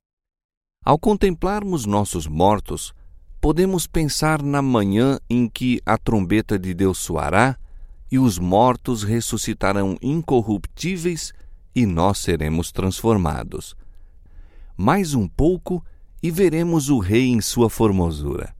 Ao 0.83 0.97
contemplarmos 0.97 1.85
nossos 1.85 2.25
mortos, 2.25 2.91
podemos 3.39 3.85
pensar 3.85 4.41
na 4.41 4.63
manhã 4.63 5.19
em 5.29 5.47
que 5.47 5.79
a 5.85 5.95
trombeta 5.95 6.57
de 6.57 6.73
Deus 6.73 6.97
soará 6.97 7.55
e 8.11 8.17
os 8.17 8.39
mortos 8.39 9.03
ressuscitarão 9.03 9.95
incorruptíveis 10.01 11.33
e 11.75 11.85
nós 11.85 12.17
seremos 12.17 12.71
transformados. 12.71 13.75
Mais 14.75 15.13
um 15.13 15.27
pouco 15.27 15.85
e 16.21 16.31
veremos 16.31 16.89
o 16.89 16.97
Rei 16.97 17.27
em 17.27 17.41
sua 17.41 17.69
formosura. 17.69 18.51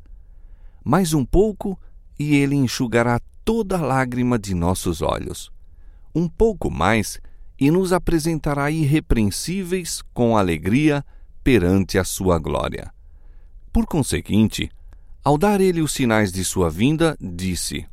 Mais 0.84 1.16
um 1.16 1.26
pouco 1.26 1.76
e 2.20 2.36
ele 2.36 2.56
enxugará 2.56 3.20
toda 3.44 3.82
lágrima 3.82 4.38
de 4.38 4.54
nossos 4.54 5.02
olhos. 5.02 5.52
Um 6.14 6.28
pouco 6.28 6.70
mais 6.70 7.20
e 7.60 7.72
nos 7.72 7.92
apresentará 7.92 8.70
irrepreensíveis 8.70 10.04
com 10.14 10.38
alegria 10.38 11.04
perante 11.44 11.98
a 11.98 12.04
sua 12.04 12.38
glória. 12.40 12.94
Por 13.72 13.86
conseguinte, 13.86 14.70
ao 15.24 15.38
dar 15.38 15.62
ele 15.62 15.82
os 15.82 15.92
sinais 15.92 16.32
de 16.32 16.44
sua 16.44 16.70
vinda, 16.70 17.18
disse: 17.20 17.86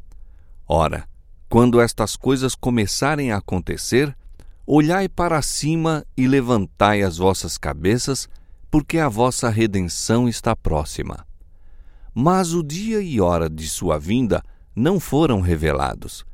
Ora, 0.67 1.09
quando 1.49 1.81
estas 1.81 2.17
coisas 2.17 2.55
começarem 2.55 3.33
a 3.33 3.39
acontecer, 3.39 4.17
olhai 4.67 5.09
para 5.09 5.41
cima 5.41 6.05
e 6.17 6.27
levantai 6.27 7.03
as 7.03 7.17
vossas 7.17 7.57
cabeças, 7.57 8.29
porque 8.71 8.99
a 8.99 9.09
vossa 9.09 9.49
redenção 9.49 10.29
está 10.29 10.55
próxima. 10.55 11.27
Mas 12.15 12.53
o 12.53 12.63
dia 12.63 13.01
e 13.01 13.21
hora 13.21 13.49
de 13.49 13.69
sua 13.69 13.99
vinda 13.99 14.43
não 14.75 15.01
foram 15.01 15.41
revelados, 15.41 16.25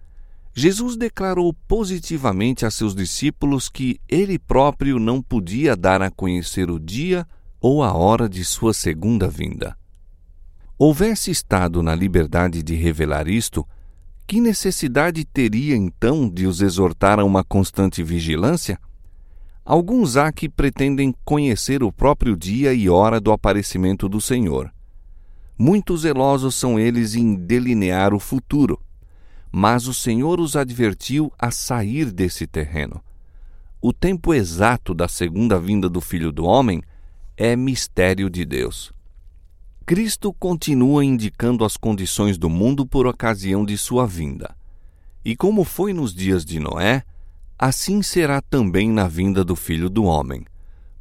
Jesus 0.57 0.97
declarou 0.97 1.53
positivamente 1.67 2.65
a 2.65 2.71
seus 2.71 2.95
discípulos 2.95 3.69
que 3.69 4.01
ele 4.09 4.39
próprio 4.39 5.01
não 5.01 5.21
podia 5.21 5.75
dar 5.75 6.01
a 6.01 6.13
conhecer 6.13 6.71
o 6.71 6.79
dia 6.79 7.27
ou 7.61 7.83
a 7.83 7.93
hora 7.93 8.29
de 8.29 8.45
sua 8.45 8.73
segunda 8.73 9.27
vinda. 9.27 9.77
Houvesse 10.79 11.33
estado 11.33 11.83
na 11.83 11.93
liberdade 11.93 12.63
de 12.63 12.77
revelar 12.77 13.27
isto, 13.27 13.67
que 14.29 14.41
necessidade 14.41 15.25
teria 15.25 15.77
então 15.77 16.29
de 16.29 16.47
os 16.47 16.61
exortar 16.61 17.19
a 17.19 17.25
uma 17.25 17.43
constante 17.43 18.01
vigilância? 18.01 18.79
Alguns 19.65 20.17
há 20.17 20.31
que 20.31 20.49
pretendem 20.49 21.13
conhecer 21.25 21.83
o 21.83 21.91
próprio 21.91 22.37
dia 22.37 22.73
e 22.73 22.89
hora 22.89 23.21
do 23.21 23.33
aparecimento 23.33 24.09
do 24.09 24.21
Senhor. 24.21 24.73
Muito 25.59 25.97
zelosos 25.97 26.55
são 26.55 26.79
eles 26.79 27.17
em 27.17 27.35
delinear 27.35 28.15
o 28.15 28.21
futuro 28.21 28.79
mas 29.57 29.87
o 29.87 29.95
Senhor 29.95 30.41
os 30.41 30.57
advertiu 30.57 31.33
a 31.39 31.49
sair 31.53 32.11
desse 32.11 32.45
terreno. 32.45 33.01
O 33.81 33.93
tempo 33.93 34.35
exato 34.35 34.93
da 34.93 35.07
segunda 35.07 35.61
vinda 35.61 35.89
do 35.89 36.01
Filho 36.01 36.33
do 36.33 36.45
Homem 36.45 36.83
é 37.37 37.55
mistério 37.55 38.29
de 38.29 38.45
Deus. 38.45 38.93
Cristo 39.87 40.33
continua 40.33 41.05
indicando 41.05 41.65
as 41.65 41.77
condições 41.77 42.37
do 42.37 42.51
mundo 42.51 42.85
por 42.85 43.07
ocasião 43.07 43.65
de 43.65 43.79
sua 43.79 44.09
vinda. 44.09 44.57
E 45.25 45.37
como 45.37 45.63
foi 45.63 45.93
nos 45.93 46.13
dias 46.13 46.45
de 46.45 46.59
Noé, 46.59 47.05
assim 47.57 48.03
será 48.03 48.41
também 48.41 48.91
na 48.91 49.07
vinda 49.07 49.45
do 49.45 49.55
Filho 49.55 49.89
do 49.89 50.03
Homem. 50.03 50.45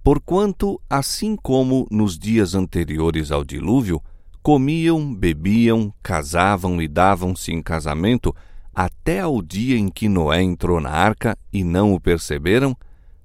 Porquanto, 0.04 0.80
assim 0.88 1.36
como 1.36 1.88
nos 1.89 2.20
dias 2.20 2.54
anteriores 2.54 3.32
ao 3.32 3.44
dilúvio, 3.44 4.00
comiam, 4.44 5.16
bebiam, 5.16 5.94
casavam 6.04 6.82
e 6.82 6.88
davam-se 6.88 7.54
em 7.54 7.62
casamento 7.62 8.36
até 8.76 9.22
ao 9.22 9.42
dia 9.42 9.78
em 9.78 9.88
que 9.88 10.10
Noé 10.10 10.42
entrou 10.42 10.82
na 10.82 10.90
arca 10.90 11.38
e 11.52 11.64
não 11.64 11.94
o 11.94 12.00
perceberam, 12.00 12.76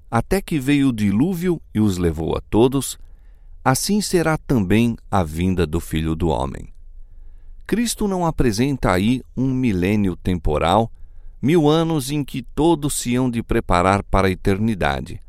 até 0.09 0.41
que 0.41 0.61
veio 0.61 0.91
o 0.91 0.93
dilúvio 0.93 1.61
e 1.75 1.81
os 1.81 1.99
levou 1.99 2.37
a 2.37 2.41
todos, 2.41 2.97
assim 3.65 4.01
será 4.01 4.39
também 4.39 4.97
a 5.11 5.25
vinda 5.25 5.67
do 5.67 5.81
Filho 5.81 6.15
do 6.15 6.29
Homem. 6.29 6.73
Cristo 7.67 8.07
não 8.07 8.25
apresenta 8.25 8.93
aí 8.93 9.21
um 9.37 9.53
milênio 9.53 10.15
temporal, 10.15 10.91
mil 11.43 11.69
anos 11.69 12.13
em 12.13 12.23
que 12.23 12.43
todos 12.43 12.95
se 12.95 13.17
hão 13.17 13.29
de 13.29 13.43
preparar 13.43 14.05
para 14.05 14.29
a 14.29 14.31
eternidade. 14.31 15.21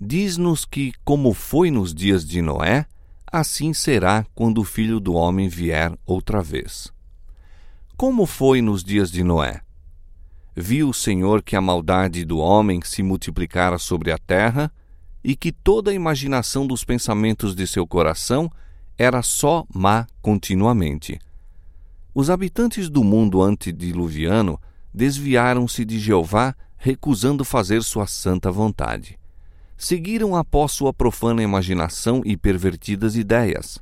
Diz-nos 0.00 0.64
que, 0.64 0.92
como 1.04 1.32
foi 1.32 1.70
nos 1.70 1.94
dias 1.94 2.26
de 2.26 2.42
Noé, 2.42 2.86
assim 3.32 3.72
será 3.72 4.26
quando 4.34 4.58
o 4.58 4.64
Filho 4.64 5.00
do 5.00 5.14
Homem 5.14 5.48
vier 5.48 5.90
outra 6.04 6.42
vez. 6.42 6.92
Como 7.96 8.26
foi 8.26 8.60
nos 8.60 8.84
dias 8.84 9.10
de 9.10 9.24
Noé? 9.24 9.62
Viu 10.54 10.90
o 10.90 10.94
Senhor 10.94 11.42
que 11.42 11.56
a 11.56 11.60
maldade 11.60 12.26
do 12.26 12.36
homem 12.36 12.82
se 12.84 13.02
multiplicara 13.02 13.78
sobre 13.78 14.12
a 14.12 14.18
terra 14.18 14.70
e 15.24 15.34
que 15.34 15.50
toda 15.50 15.90
a 15.90 15.94
imaginação 15.94 16.66
dos 16.66 16.84
pensamentos 16.84 17.54
de 17.54 17.66
seu 17.66 17.86
coração 17.86 18.50
era 18.98 19.22
só 19.22 19.64
má 19.74 20.06
continuamente. 20.20 21.18
Os 22.14 22.28
habitantes 22.28 22.90
do 22.90 23.02
mundo 23.02 23.40
antediluviano 23.40 24.60
desviaram-se 24.92 25.86
de 25.86 25.98
Jeová, 25.98 26.54
recusando 26.76 27.46
fazer 27.46 27.82
sua 27.82 28.06
santa 28.06 28.50
vontade 28.50 29.18
seguiram 29.82 30.36
após 30.36 30.70
sua 30.70 30.94
profana 30.94 31.42
imaginação 31.42 32.22
e 32.24 32.36
pervertidas 32.36 33.16
ideias. 33.16 33.80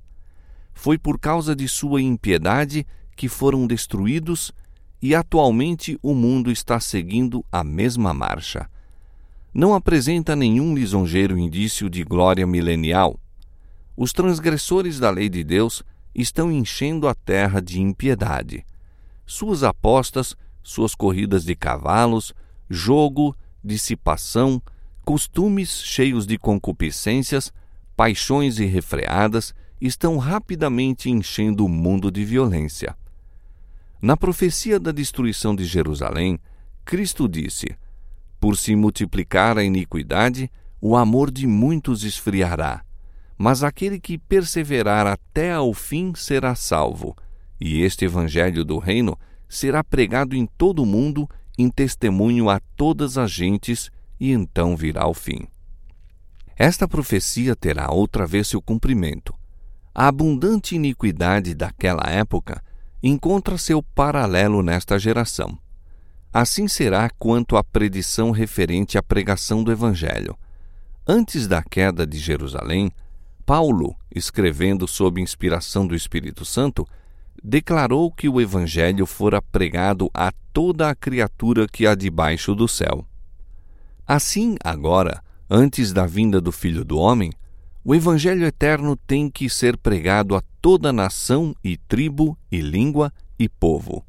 Foi 0.72 0.96
por 0.96 1.18
causa 1.18 1.54
de 1.54 1.68
sua 1.68 2.00
impiedade 2.00 2.86
que 3.14 3.28
foram 3.28 3.66
destruídos 3.66 4.50
e 5.02 5.14
atualmente 5.14 5.98
o 6.02 6.14
mundo 6.14 6.50
está 6.50 6.80
seguindo 6.80 7.44
a 7.52 7.62
mesma 7.62 8.14
marcha. 8.14 8.66
Não 9.52 9.74
apresenta 9.74 10.34
nenhum 10.34 10.74
lisonjeiro 10.74 11.36
indício 11.36 11.90
de 11.90 12.02
glória 12.02 12.46
milenial. 12.46 13.20
Os 13.94 14.10
transgressores 14.10 14.98
da 14.98 15.10
lei 15.10 15.28
de 15.28 15.44
Deus 15.44 15.82
estão 16.14 16.50
enchendo 16.50 17.08
a 17.08 17.14
terra 17.14 17.60
de 17.60 17.78
impiedade. 17.78 18.64
Suas 19.26 19.62
apostas, 19.62 20.34
suas 20.62 20.94
corridas 20.94 21.44
de 21.44 21.54
cavalos, 21.54 22.32
jogo, 22.70 23.36
dissipação, 23.62 24.62
Costumes 25.04 25.82
cheios 25.82 26.26
de 26.26 26.38
concupiscências, 26.38 27.52
paixões 27.96 28.58
irrefreadas 28.58 29.54
estão 29.80 30.18
rapidamente 30.18 31.10
enchendo 31.10 31.64
o 31.64 31.68
mundo 31.68 32.10
de 32.10 32.24
violência. 32.24 32.96
Na 34.00 34.16
profecia 34.16 34.78
da 34.78 34.92
destruição 34.92 35.54
de 35.54 35.64
Jerusalém, 35.64 36.38
Cristo 36.84 37.28
disse: 37.28 37.76
Por 38.38 38.56
se 38.56 38.74
multiplicar 38.74 39.58
a 39.58 39.64
iniquidade, 39.64 40.50
o 40.80 40.96
amor 40.96 41.30
de 41.30 41.46
muitos 41.46 42.04
esfriará, 42.04 42.82
mas 43.36 43.62
aquele 43.62 43.98
que 43.98 44.16
perseverar 44.16 45.06
até 45.06 45.52
ao 45.52 45.74
fim 45.74 46.12
será 46.14 46.54
salvo. 46.54 47.16
E 47.60 47.82
este 47.82 48.06
evangelho 48.06 48.64
do 48.64 48.78
reino 48.78 49.18
será 49.48 49.84
pregado 49.84 50.34
em 50.34 50.46
todo 50.46 50.82
o 50.82 50.86
mundo 50.86 51.28
em 51.58 51.68
testemunho 51.68 52.48
a 52.48 52.58
todas 52.74 53.18
as 53.18 53.30
gentes, 53.30 53.90
e 54.20 54.30
então 54.30 54.76
virá 54.76 55.08
o 55.08 55.14
fim. 55.14 55.48
Esta 56.56 56.86
profecia 56.86 57.56
terá 57.56 57.90
outra 57.90 58.26
vez 58.26 58.48
seu 58.48 58.60
cumprimento. 58.60 59.34
A 59.94 60.08
abundante 60.08 60.76
iniquidade 60.76 61.54
daquela 61.54 62.04
época 62.06 62.62
encontra 63.02 63.56
seu 63.56 63.82
paralelo 63.82 64.62
nesta 64.62 64.98
geração. 64.98 65.58
Assim 66.32 66.68
será 66.68 67.08
quanto 67.18 67.56
à 67.56 67.64
predição 67.64 68.30
referente 68.30 68.98
à 68.98 69.02
pregação 69.02 69.64
do 69.64 69.72
Evangelho. 69.72 70.38
Antes 71.06 71.48
da 71.48 71.62
queda 71.62 72.06
de 72.06 72.18
Jerusalém, 72.18 72.92
Paulo, 73.44 73.96
escrevendo 74.14 74.86
sob 74.86 75.20
inspiração 75.20 75.86
do 75.86 75.94
Espírito 75.94 76.44
Santo, 76.44 76.86
declarou 77.42 78.12
que 78.12 78.28
o 78.28 78.40
Evangelho 78.40 79.06
fora 79.06 79.42
pregado 79.42 80.10
a 80.14 80.30
toda 80.52 80.90
a 80.90 80.94
criatura 80.94 81.66
que 81.66 81.86
há 81.86 81.94
debaixo 81.94 82.54
do 82.54 82.68
céu. 82.68 83.04
Assim, 84.12 84.56
agora, 84.64 85.22
antes 85.48 85.92
da 85.92 86.04
vinda 86.04 86.40
do 86.40 86.50
Filho 86.50 86.84
do 86.84 86.98
Homem, 86.98 87.32
o 87.84 87.94
Evangelho 87.94 88.44
eterno 88.44 88.96
tem 88.96 89.30
que 89.30 89.48
ser 89.48 89.76
pregado 89.76 90.34
a 90.34 90.42
toda 90.60 90.92
nação 90.92 91.54
e 91.62 91.76
tribo 91.76 92.36
e 92.50 92.60
língua 92.60 93.12
e 93.38 93.48
povo. 93.48 94.04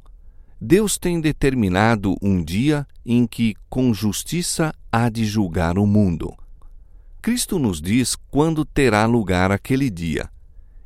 Deus 0.60 0.98
tem 0.98 1.22
determinado 1.22 2.16
um 2.20 2.44
dia 2.44 2.88
em 3.06 3.28
que, 3.28 3.54
com 3.70 3.94
justiça, 3.94 4.74
há 4.92 5.08
de 5.08 5.24
julgar 5.24 5.78
o 5.78 5.86
mundo. 5.86 6.34
Cristo 7.22 7.60
nos 7.60 7.80
diz 7.80 8.16
quando 8.32 8.66
terá 8.66 9.06
lugar 9.06 9.52
aquele 9.52 9.88
dia. 9.88 10.32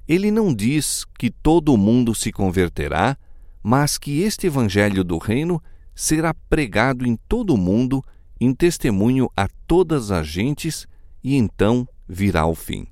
Ele 0.05 0.29
não 0.29 0.53
diz 0.53 1.05
que 1.17 1.31
todo 1.31 1.73
o 1.73 1.77
mundo 1.77 2.13
se 2.13 2.33
converterá, 2.33 3.17
mas 3.63 3.97
que 3.97 4.23
este 4.23 4.47
Evangelho 4.47 5.05
do 5.05 5.17
Reino 5.17 5.63
será 5.95 6.33
pregado 6.49 7.07
em 7.07 7.15
todo 7.29 7.53
o 7.53 7.57
mundo, 7.57 8.03
em 8.39 8.53
testemunho 8.53 9.29
a 9.35 9.47
todas 9.67 10.11
as 10.11 10.27
gentes, 10.27 10.87
e 11.23 11.35
então 11.35 11.87
virá 12.07 12.45
o 12.45 12.55
fim. 12.55 12.87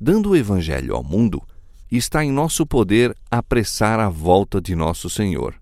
Dando 0.00 0.30
o 0.30 0.36
Evangelho 0.36 0.94
ao 0.94 1.02
mundo, 1.04 1.42
está 1.90 2.24
em 2.24 2.32
nosso 2.32 2.66
poder 2.66 3.16
apressar 3.30 4.00
a 4.00 4.08
volta 4.08 4.60
de 4.60 4.74
nosso 4.74 5.08
Senhor 5.08 5.54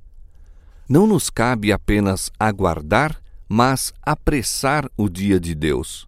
não 0.92 1.06
nos 1.06 1.30
cabe 1.30 1.72
apenas 1.72 2.30
aguardar, 2.38 3.18
mas 3.48 3.94
apressar 4.02 4.86
o 4.94 5.08
dia 5.08 5.40
de 5.40 5.54
Deus. 5.54 6.06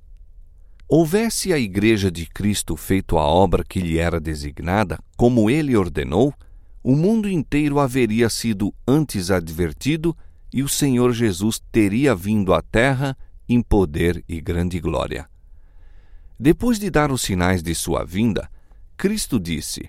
Houvesse 0.86 1.54
a 1.54 1.58
Igreja 1.58 2.10
de 2.10 2.26
Cristo 2.26 2.76
feito 2.76 3.16
a 3.16 3.24
obra 3.24 3.64
que 3.64 3.80
lhe 3.80 3.96
era 3.96 4.20
designada, 4.20 4.98
como 5.16 5.48
ele 5.48 5.74
ordenou, 5.74 6.34
o 6.82 6.94
mundo 6.94 7.30
inteiro 7.30 7.80
haveria 7.80 8.28
sido 8.28 8.74
antes 8.86 9.30
advertido 9.30 10.14
e 10.54 10.62
o 10.62 10.68
Senhor 10.68 11.12
Jesus 11.12 11.60
teria 11.72 12.14
vindo 12.14 12.54
à 12.54 12.62
terra 12.62 13.18
em 13.48 13.60
poder 13.60 14.24
e 14.28 14.40
grande 14.40 14.78
glória. 14.78 15.28
Depois 16.38 16.78
de 16.78 16.88
dar 16.90 17.10
os 17.10 17.22
sinais 17.22 17.60
de 17.60 17.74
sua 17.74 18.04
vinda, 18.04 18.48
Cristo 18.96 19.40
disse: 19.40 19.88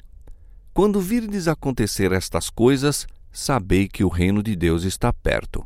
Quando 0.73 0.99
virdes 0.99 1.47
acontecer 1.47 2.11
estas 2.11 2.49
coisas, 2.49 3.05
sabei 3.31 3.87
que 3.87 4.03
o 4.03 4.07
reino 4.07 4.41
de 4.41 4.55
Deus 4.55 4.85
está 4.85 5.13
perto. 5.13 5.63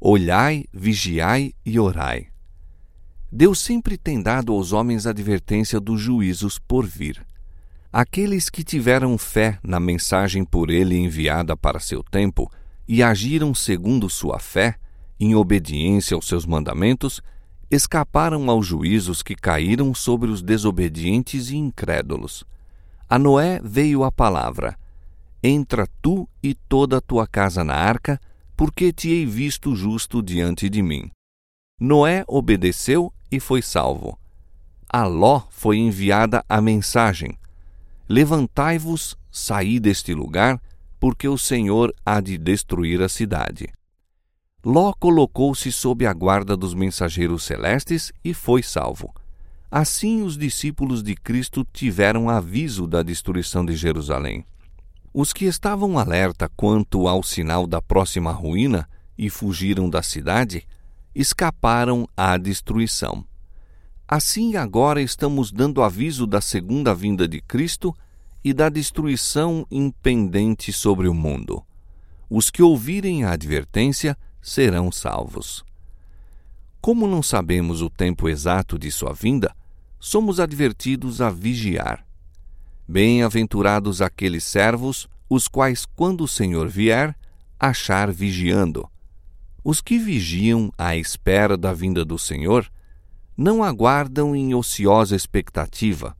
Olhai, 0.00 0.64
vigiai 0.72 1.54
e 1.64 1.78
orai. 1.78 2.26
Deus 3.30 3.60
sempre 3.60 3.96
tem 3.96 4.20
dado 4.20 4.52
aos 4.52 4.72
homens 4.72 5.06
advertência 5.06 5.78
dos 5.78 6.00
juízos 6.00 6.58
por 6.58 6.84
vir. 6.84 7.24
Aqueles 7.92 8.50
que 8.50 8.64
tiveram 8.64 9.16
fé 9.16 9.60
na 9.62 9.78
mensagem 9.78 10.44
por 10.44 10.68
ele 10.68 10.96
enviada 10.96 11.56
para 11.56 11.78
seu 11.78 12.02
tempo 12.02 12.50
e 12.92 13.02
agiram 13.02 13.54
segundo 13.54 14.10
sua 14.10 14.38
fé, 14.38 14.76
em 15.18 15.34
obediência 15.34 16.14
aos 16.14 16.28
seus 16.28 16.44
mandamentos, 16.44 17.22
escaparam 17.70 18.50
aos 18.50 18.66
juízos 18.66 19.22
que 19.22 19.34
caíram 19.34 19.94
sobre 19.94 20.28
os 20.30 20.42
desobedientes 20.42 21.48
e 21.48 21.56
incrédulos. 21.56 22.44
A 23.08 23.18
Noé 23.18 23.62
veio 23.64 24.04
a 24.04 24.12
palavra: 24.12 24.78
Entra 25.42 25.88
tu 26.02 26.28
e 26.42 26.52
toda 26.52 26.98
a 26.98 27.00
tua 27.00 27.26
casa 27.26 27.64
na 27.64 27.72
arca, 27.72 28.20
porque 28.54 28.92
te 28.92 29.08
hei 29.08 29.24
visto 29.24 29.74
justo 29.74 30.22
diante 30.22 30.68
de 30.68 30.82
mim. 30.82 31.10
Noé 31.80 32.24
obedeceu 32.28 33.10
e 33.30 33.40
foi 33.40 33.62
salvo. 33.62 34.18
A 34.86 35.06
Ló 35.06 35.44
foi 35.48 35.78
enviada 35.78 36.44
a 36.46 36.60
mensagem: 36.60 37.38
Levantai-vos, 38.06 39.16
saí 39.30 39.80
deste 39.80 40.12
lugar, 40.12 40.60
porque 41.02 41.26
o 41.26 41.36
Senhor 41.36 41.92
há 42.06 42.20
de 42.20 42.38
destruir 42.38 43.02
a 43.02 43.08
cidade. 43.08 43.68
Ló 44.64 44.92
colocou-se 44.92 45.72
sob 45.72 46.06
a 46.06 46.12
guarda 46.12 46.56
dos 46.56 46.74
mensageiros 46.74 47.42
celestes 47.42 48.12
e 48.24 48.32
foi 48.32 48.62
salvo. 48.62 49.12
Assim, 49.68 50.22
os 50.22 50.38
discípulos 50.38 51.02
de 51.02 51.16
Cristo 51.16 51.66
tiveram 51.72 52.30
aviso 52.30 52.86
da 52.86 53.02
destruição 53.02 53.66
de 53.66 53.74
Jerusalém. 53.74 54.46
Os 55.12 55.32
que 55.32 55.44
estavam 55.44 55.98
alerta 55.98 56.48
quanto 56.56 57.08
ao 57.08 57.24
sinal 57.24 57.66
da 57.66 57.82
próxima 57.82 58.30
ruína 58.30 58.88
e 59.18 59.28
fugiram 59.28 59.90
da 59.90 60.04
cidade, 60.04 60.64
escaparam 61.12 62.06
à 62.16 62.36
destruição. 62.36 63.24
Assim, 64.06 64.54
agora 64.54 65.02
estamos 65.02 65.50
dando 65.50 65.82
aviso 65.82 66.28
da 66.28 66.40
segunda 66.40 66.94
vinda 66.94 67.26
de 67.26 67.40
Cristo 67.40 67.92
e 68.44 68.52
da 68.52 68.68
destruição 68.68 69.66
impendente 69.70 70.72
sobre 70.72 71.08
o 71.08 71.14
mundo. 71.14 71.62
Os 72.28 72.50
que 72.50 72.62
ouvirem 72.62 73.24
a 73.24 73.32
advertência 73.32 74.16
serão 74.40 74.90
salvos. 74.90 75.64
Como 76.80 77.06
não 77.06 77.22
sabemos 77.22 77.82
o 77.82 77.88
tempo 77.88 78.28
exato 78.28 78.78
de 78.78 78.90
sua 78.90 79.12
vinda, 79.12 79.54
somos 80.00 80.40
advertidos 80.40 81.20
a 81.20 81.30
vigiar. 81.30 82.04
Bem-aventurados 82.88 84.02
aqueles 84.02 84.42
servos, 84.42 85.08
os 85.28 85.46
quais, 85.46 85.86
quando 85.86 86.24
o 86.24 86.28
Senhor 86.28 86.68
vier, 86.68 87.16
achar 87.58 88.10
vigiando. 88.10 88.88
Os 89.62 89.80
que 89.80 89.96
vigiam 89.96 90.72
à 90.76 90.96
espera 90.96 91.56
da 91.56 91.72
vinda 91.72 92.04
do 92.04 92.18
Senhor 92.18 92.68
não 93.36 93.62
aguardam 93.62 94.34
em 94.34 94.52
ociosa 94.52 95.14
expectativa. 95.14 96.16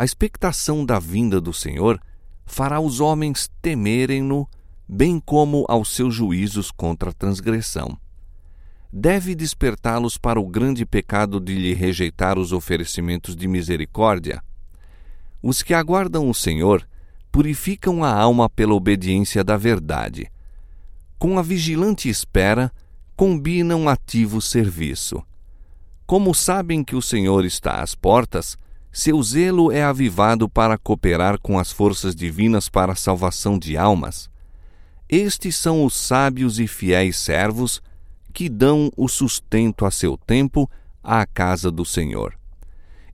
A 0.00 0.04
expectação 0.04 0.86
da 0.86 0.98
vinda 0.98 1.38
do 1.40 1.52
Senhor 1.52 2.00
fará 2.46 2.80
os 2.80 3.00
homens 3.00 3.50
temerem-no, 3.60 4.48
bem 4.88 5.20
como 5.20 5.66
aos 5.68 5.94
seus 5.94 6.14
juízos 6.14 6.70
contra 6.70 7.10
a 7.10 7.12
transgressão. 7.12 7.98
Deve 8.90 9.34
despertá-los 9.34 10.16
para 10.16 10.40
o 10.40 10.48
grande 10.48 10.86
pecado 10.86 11.38
de 11.38 11.54
lhe 11.54 11.74
rejeitar 11.74 12.38
os 12.38 12.50
oferecimentos 12.50 13.36
de 13.36 13.46
misericórdia 13.46 14.42
os 15.42 15.62
que 15.62 15.72
aguardam 15.72 16.28
o 16.28 16.34
Senhor 16.34 16.86
purificam 17.32 18.04
a 18.04 18.12
alma 18.12 18.48
pela 18.50 18.74
obediência 18.74 19.42
da 19.42 19.56
verdade. 19.56 20.30
Com 21.18 21.38
a 21.38 21.42
vigilante 21.42 22.08
espera, 22.08 22.70
combinam 23.16 23.88
ativo 23.88 24.40
serviço. 24.40 25.22
Como 26.06 26.34
sabem 26.34 26.82
que 26.82 26.96
o 26.96 27.02
Senhor 27.02 27.44
está 27.44 27.82
às 27.82 27.94
portas, 27.94 28.58
seu 28.92 29.22
zelo 29.22 29.70
é 29.70 29.82
avivado 29.82 30.48
para 30.48 30.76
cooperar 30.76 31.38
com 31.38 31.58
as 31.58 31.70
forças 31.70 32.14
divinas 32.14 32.68
para 32.68 32.92
a 32.92 32.96
salvação 32.96 33.58
de 33.58 33.76
almas. 33.76 34.28
Estes 35.08 35.56
são 35.56 35.84
os 35.84 35.94
sábios 35.94 36.58
e 36.58 36.66
fiéis 36.66 37.18
servos 37.18 37.82
que 38.32 38.48
dão 38.48 38.90
o 38.96 39.08
sustento 39.08 39.84
a 39.84 39.90
seu 39.90 40.16
tempo 40.16 40.70
à 41.02 41.26
casa 41.26 41.70
do 41.70 41.84
Senhor 41.84 42.40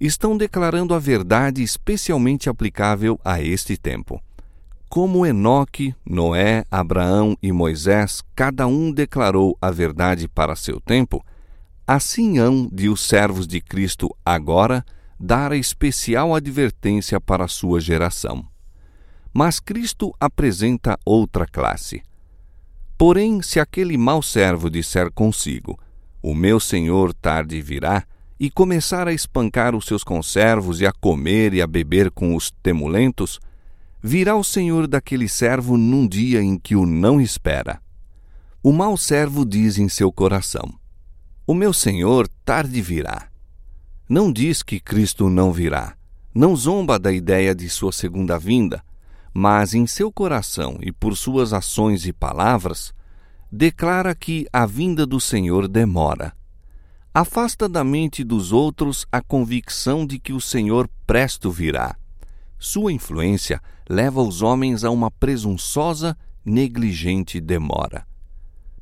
estão 0.00 0.36
declarando 0.36 0.94
a 0.94 0.98
verdade 0.98 1.62
especialmente 1.62 2.48
aplicável 2.48 3.18
a 3.24 3.40
este 3.40 3.76
tempo. 3.76 4.22
Como 4.88 5.26
Enoque, 5.26 5.94
Noé, 6.04 6.64
Abraão 6.70 7.36
e 7.42 7.50
Moisés, 7.50 8.22
cada 8.34 8.66
um 8.66 8.92
declarou 8.92 9.56
a 9.60 9.70
verdade 9.70 10.28
para 10.28 10.54
seu 10.54 10.80
tempo, 10.80 11.24
assim 11.86 12.38
hão 12.38 12.68
de 12.70 12.88
os 12.88 13.00
servos 13.00 13.46
de 13.46 13.60
Cristo 13.60 14.14
agora 14.24 14.84
dar 15.18 15.52
a 15.52 15.56
especial 15.56 16.34
advertência 16.34 17.20
para 17.20 17.44
a 17.44 17.48
sua 17.48 17.80
geração. 17.80 18.46
Mas 19.32 19.60
Cristo 19.60 20.14
apresenta 20.20 20.98
outra 21.04 21.46
classe. 21.46 22.02
Porém, 22.98 23.42
se 23.42 23.60
aquele 23.60 23.96
mau 23.96 24.22
servo 24.22 24.70
disser 24.70 25.10
consigo: 25.12 25.78
O 26.22 26.34
meu 26.34 26.58
senhor 26.58 27.12
tarde 27.12 27.60
virá, 27.60 28.04
e 28.38 28.50
começar 28.50 29.08
a 29.08 29.12
espancar 29.12 29.74
os 29.74 29.86
seus 29.86 30.04
conservos 30.04 30.80
e 30.80 30.86
a 30.86 30.92
comer 30.92 31.54
e 31.54 31.62
a 31.62 31.66
beber 31.66 32.10
com 32.10 32.34
os 32.34 32.50
temulentos, 32.62 33.40
virá 34.02 34.36
o 34.36 34.44
senhor 34.44 34.86
daquele 34.86 35.28
servo 35.28 35.76
num 35.76 36.06
dia 36.06 36.42
em 36.42 36.58
que 36.58 36.76
o 36.76 36.84
não 36.84 37.20
espera. 37.20 37.80
O 38.62 38.72
mau 38.72 38.96
servo 38.96 39.44
diz 39.44 39.78
em 39.78 39.88
seu 39.88 40.12
coração: 40.12 40.72
O 41.46 41.54
meu 41.54 41.72
senhor 41.72 42.28
tarde 42.44 42.80
virá. 42.82 43.28
Não 44.08 44.32
diz 44.32 44.62
que 44.62 44.78
Cristo 44.78 45.28
não 45.28 45.52
virá. 45.52 45.96
Não 46.32 46.54
zomba 46.54 46.98
da 46.98 47.10
ideia 47.10 47.54
de 47.54 47.68
sua 47.68 47.90
segunda 47.90 48.38
vinda, 48.38 48.84
mas 49.34 49.74
em 49.74 49.86
seu 49.86 50.12
coração 50.12 50.78
e 50.80 50.92
por 50.92 51.16
suas 51.16 51.52
ações 51.52 52.06
e 52.06 52.12
palavras, 52.12 52.94
declara 53.50 54.14
que 54.14 54.46
a 54.52 54.64
vinda 54.64 55.04
do 55.04 55.20
Senhor 55.20 55.66
demora. 55.66 56.32
Afasta 57.12 57.68
da 57.68 57.82
mente 57.82 58.22
dos 58.22 58.52
outros 58.52 59.06
a 59.10 59.20
convicção 59.20 60.06
de 60.06 60.18
que 60.18 60.32
o 60.32 60.40
Senhor 60.40 60.88
presto 61.06 61.50
virá. 61.50 61.96
Sua 62.58 62.92
influência 62.92 63.60
leva 63.88 64.22
os 64.22 64.40
homens 64.40 64.84
a 64.84 64.90
uma 64.90 65.10
presunçosa, 65.10 66.16
negligente 66.44 67.40
demora. 67.40 68.06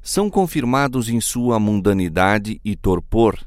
São 0.03 0.29
confirmados 0.29 1.09
em 1.09 1.21
sua 1.21 1.59
mundanidade 1.59 2.61
e 2.65 2.77
torpor. 2.77 3.39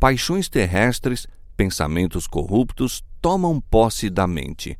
Paixões 0.00 0.48
terrestres, 0.48 1.28
pensamentos 1.56 2.26
corruptos 2.26 3.04
tomam 3.20 3.60
posse 3.60 4.10
da 4.10 4.26
mente 4.26 4.76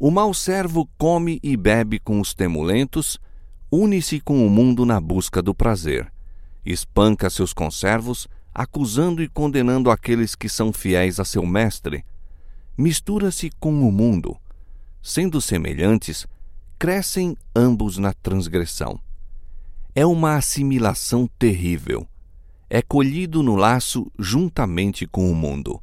o 0.00 0.12
mau 0.12 0.32
servo 0.32 0.88
come 0.96 1.40
e 1.42 1.56
bebe 1.56 1.98
com 1.98 2.20
os 2.20 2.32
temulentos, 2.32 3.18
une-se 3.70 4.20
com 4.20 4.46
o 4.46 4.48
mundo 4.48 4.86
na 4.86 5.00
busca 5.00 5.42
do 5.42 5.52
prazer. 5.52 6.12
Espanca 6.64 7.28
seus 7.28 7.52
conservos, 7.52 8.28
acusando 8.54 9.20
e 9.20 9.28
condenando 9.28 9.90
aqueles 9.90 10.36
que 10.36 10.48
são 10.48 10.72
fiéis 10.72 11.18
a 11.18 11.24
seu 11.24 11.44
mestre. 11.44 12.04
Mistura-se 12.76 13.50
com 13.58 13.88
o 13.88 13.90
mundo. 13.90 14.36
Sendo 15.02 15.40
semelhantes, 15.40 16.24
crescem 16.78 17.36
ambos 17.54 17.98
na 17.98 18.12
transgressão. 18.12 19.00
É 19.96 20.06
uma 20.06 20.36
assimilação 20.36 21.28
terrível. 21.36 22.06
É 22.70 22.82
colhido 22.82 23.42
no 23.42 23.56
laço 23.56 24.10
juntamente 24.18 25.06
com 25.06 25.30
o 25.30 25.34
mundo. 25.34 25.82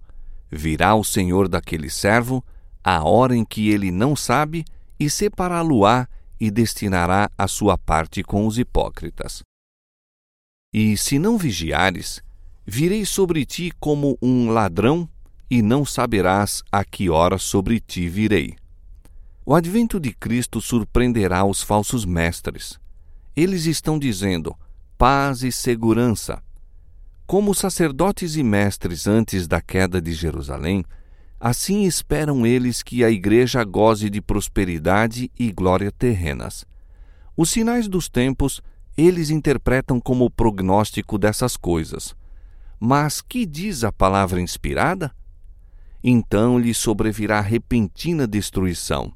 Virá 0.52 0.96
o 0.96 1.04
senhor 1.04 1.48
daquele 1.48 1.90
servo 1.90 2.44
a 2.86 3.04
hora 3.04 3.36
em 3.36 3.44
que 3.44 3.70
ele 3.70 3.90
não 3.90 4.16
sabe, 4.16 4.64
e 5.00 5.10
separá-lo-á 5.10 6.08
e 6.40 6.52
destinará 6.52 7.32
a 7.36 7.48
sua 7.48 7.80
parte 7.80 8.22
com 8.22 8.46
os 8.46 8.60
hipócritas. 8.60 9.42
E 10.72 10.96
se 10.96 11.18
não 11.18 11.36
vigiares, 11.36 12.22
virei 12.64 13.04
sobre 13.04 13.44
ti 13.44 13.72
como 13.80 14.16
um 14.22 14.52
ladrão, 14.52 15.10
e 15.50 15.64
não 15.64 15.84
saberás 15.84 16.62
a 16.72 16.86
que 16.86 17.10
hora 17.10 17.40
sobre 17.40 17.80
ti 17.80 18.08
virei. 18.08 18.56
O 19.44 19.56
advento 19.56 20.00
de 20.00 20.14
Cristo 20.14 20.62
surpreenderá 20.62 21.44
os 21.44 21.64
falsos 21.64 22.06
mestres. 22.06 22.80
Eles 23.36 23.66
estão 23.66 23.98
dizendo 23.98 24.56
paz 24.96 25.42
e 25.42 25.52
segurança. 25.52 26.44
Como 27.26 27.54
sacerdotes 27.54 28.36
e 28.36 28.44
mestres 28.44 29.08
antes 29.08 29.48
da 29.48 29.62
queda 29.62 30.02
de 30.02 30.14
Jerusalém, 30.14 30.86
Assim 31.40 31.84
esperam 31.84 32.44
eles 32.44 32.82
que 32.82 33.04
a 33.04 33.12
Igreja 33.12 33.64
goze 33.64 34.10
de 34.10 34.22
prosperidade 34.22 35.30
e 35.38 35.52
glória 35.52 35.92
terrenas. 35.92 36.66
Os 37.38 37.52
sinais 37.52 37.88
dos 37.88 38.10
tempos 38.10 38.62
eles 38.98 39.30
interpretam 39.30 40.00
como 40.00 40.28
prognóstico 40.28 41.18
dessas 41.18 41.58
coisas. 41.58 42.16
Mas 42.80 43.22
que 43.22 43.46
diz 43.46 43.84
a 43.84 43.92
palavra 43.92 44.42
inspirada? 44.42 45.14
Então 46.04 46.58
lhe 46.58 46.74
sobrevirá 46.74 47.42
repentina 47.42 48.26
destruição. 48.26 49.14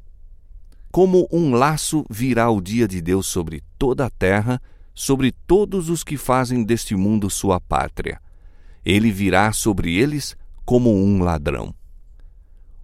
Como 0.91 1.27
um 1.31 1.53
laço 1.53 2.05
virá 2.09 2.49
o 2.49 2.61
dia 2.61 2.87
de 2.87 3.01
Deus 3.01 3.27
sobre 3.27 3.63
toda 3.77 4.05
a 4.05 4.09
terra, 4.11 4.61
sobre 4.99 5.31
todos 5.31 5.87
os 5.89 6.03
que 6.03 6.17
fazem 6.17 6.61
deste 6.61 6.93
mundo 6.93 7.29
sua 7.29 7.57
pátria. 7.61 8.19
Ele 8.83 9.13
virá 9.13 9.53
sobre 9.53 9.95
eles 9.95 10.35
como 10.65 10.93
um 10.93 11.23
ladrão. 11.23 11.73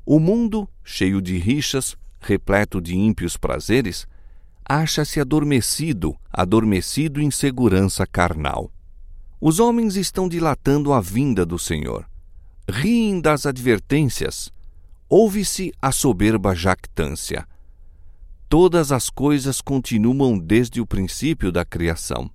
O 0.06 0.17
mundo, 0.17 0.65
cheio 0.82 1.21
de 1.21 1.38
rixas, 1.38 1.97
repleto 2.21 2.80
de 2.80 2.95
ímpios 2.95 3.36
prazeres, 3.36 4.08
acha-se 4.63 5.19
adormecido, 5.19 6.15
adormecido 6.32 7.21
em 7.21 7.30
segurança 7.30 8.08
carnal. 8.08 8.71
Os 9.41 9.60
homens 9.60 9.97
estão 9.97 10.30
dilatando 10.30 10.93
a 10.93 11.01
vinda 11.01 11.45
do 11.45 11.60
Senhor. 11.60 12.10
Riem 12.65 13.19
das 13.19 13.45
advertências. 13.45 14.54
Ouve-se 15.10 15.73
a 15.82 15.91
soberba 15.91 16.56
jactância. 16.56 17.45
Todas 18.57 18.93
as 18.93 19.09
coisas 19.09 19.59
continuam 19.59 20.39
desde 20.39 20.79
o 20.79 20.87
princípio 20.87 21.51
da 21.51 21.65
criação. 21.65 22.31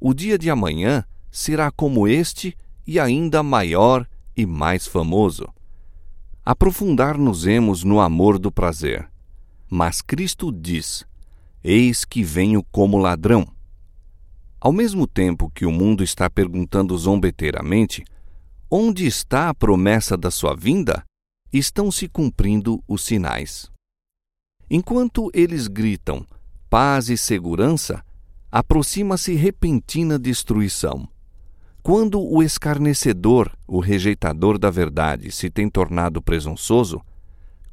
O 0.00 0.12
dia 0.12 0.36
de 0.36 0.50
amanhã 0.50 1.04
será 1.30 1.70
como 1.70 2.08
este 2.08 2.56
e 2.84 2.98
ainda 2.98 3.44
maior 3.44 4.08
e 4.36 4.44
mais 4.44 4.88
famoso 4.88 5.46
aprofundar-nos-emos 6.44 7.84
no 7.84 8.00
amor 8.00 8.40
do 8.40 8.50
prazer. 8.50 9.08
Mas 9.70 10.02
Cristo 10.02 10.50
diz: 10.50 11.06
Eis 11.62 12.04
que 12.04 12.24
venho 12.24 12.60
como 12.72 12.98
ladrão. 12.98 13.46
Ao 14.60 14.72
mesmo 14.72 15.06
tempo 15.06 15.48
que 15.48 15.64
o 15.64 15.70
mundo 15.70 16.02
está 16.02 16.28
perguntando 16.28 16.98
zombeteiramente: 16.98 18.04
Onde 18.68 19.06
está 19.06 19.48
a 19.48 19.54
promessa 19.54 20.16
da 20.16 20.32
sua 20.32 20.56
vinda? 20.56 21.04
Estão 21.52 21.92
se 21.92 22.08
cumprindo 22.08 22.82
os 22.88 23.04
sinais. 23.04 23.70
Enquanto 24.68 25.30
eles 25.32 25.68
gritam 25.68 26.26
paz 26.68 27.08
e 27.08 27.16
segurança, 27.16 28.04
aproxima-se 28.50 29.34
repentina 29.34 30.18
destruição. 30.18 31.08
Quando 31.82 32.20
o 32.20 32.42
escarnecedor, 32.42 33.52
o 33.66 33.78
rejeitador 33.78 34.58
da 34.58 34.68
verdade, 34.68 35.30
se 35.30 35.48
tem 35.48 35.70
tornado 35.70 36.20
presunçoso, 36.20 37.00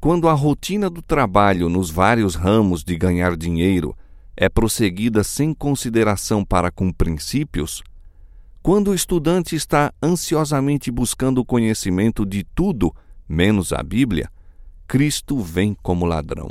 quando 0.00 0.28
a 0.28 0.32
rotina 0.32 0.88
do 0.88 1.02
trabalho 1.02 1.68
nos 1.68 1.90
vários 1.90 2.36
ramos 2.36 2.84
de 2.84 2.96
ganhar 2.96 3.36
dinheiro 3.36 3.96
é 4.36 4.48
prosseguida 4.48 5.24
sem 5.24 5.52
consideração 5.52 6.44
para 6.44 6.70
com 6.70 6.92
princípios, 6.92 7.82
quando 8.62 8.92
o 8.92 8.94
estudante 8.94 9.56
está 9.56 9.92
ansiosamente 10.00 10.90
buscando 10.92 11.38
o 11.38 11.44
conhecimento 11.44 12.24
de 12.24 12.44
tudo 12.54 12.94
menos 13.28 13.72
a 13.72 13.82
Bíblia, 13.82 14.30
Cristo 14.86 15.40
vem 15.40 15.76
como 15.82 16.06
ladrão. 16.06 16.48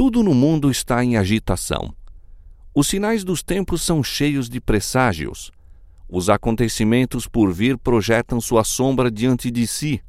Tudo 0.00 0.22
no 0.22 0.32
mundo 0.32 0.70
está 0.70 1.04
em 1.04 1.18
agitação. 1.18 1.94
Os 2.74 2.86
sinais 2.86 3.22
dos 3.22 3.42
tempos 3.42 3.82
são 3.82 4.02
cheios 4.02 4.48
de 4.48 4.58
presságios 4.58 5.52
os 6.08 6.30
acontecimentos 6.30 7.28
por 7.28 7.52
vir 7.52 7.76
projetam 7.76 8.40
sua 8.40 8.64
sombra 8.64 9.10
diante 9.10 9.50
de 9.50 9.66
si. 9.66 10.02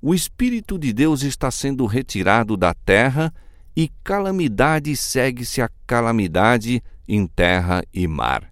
O 0.00 0.14
Espírito 0.14 0.78
de 0.78 0.90
Deus 0.90 1.22
está 1.22 1.50
sendo 1.50 1.84
retirado 1.84 2.56
da 2.56 2.72
terra 2.72 3.30
e 3.76 3.90
calamidade 4.02 4.96
segue-se 4.96 5.60
a 5.60 5.68
calamidade 5.86 6.82
em 7.06 7.26
terra 7.26 7.82
e 7.92 8.08
mar. 8.08 8.50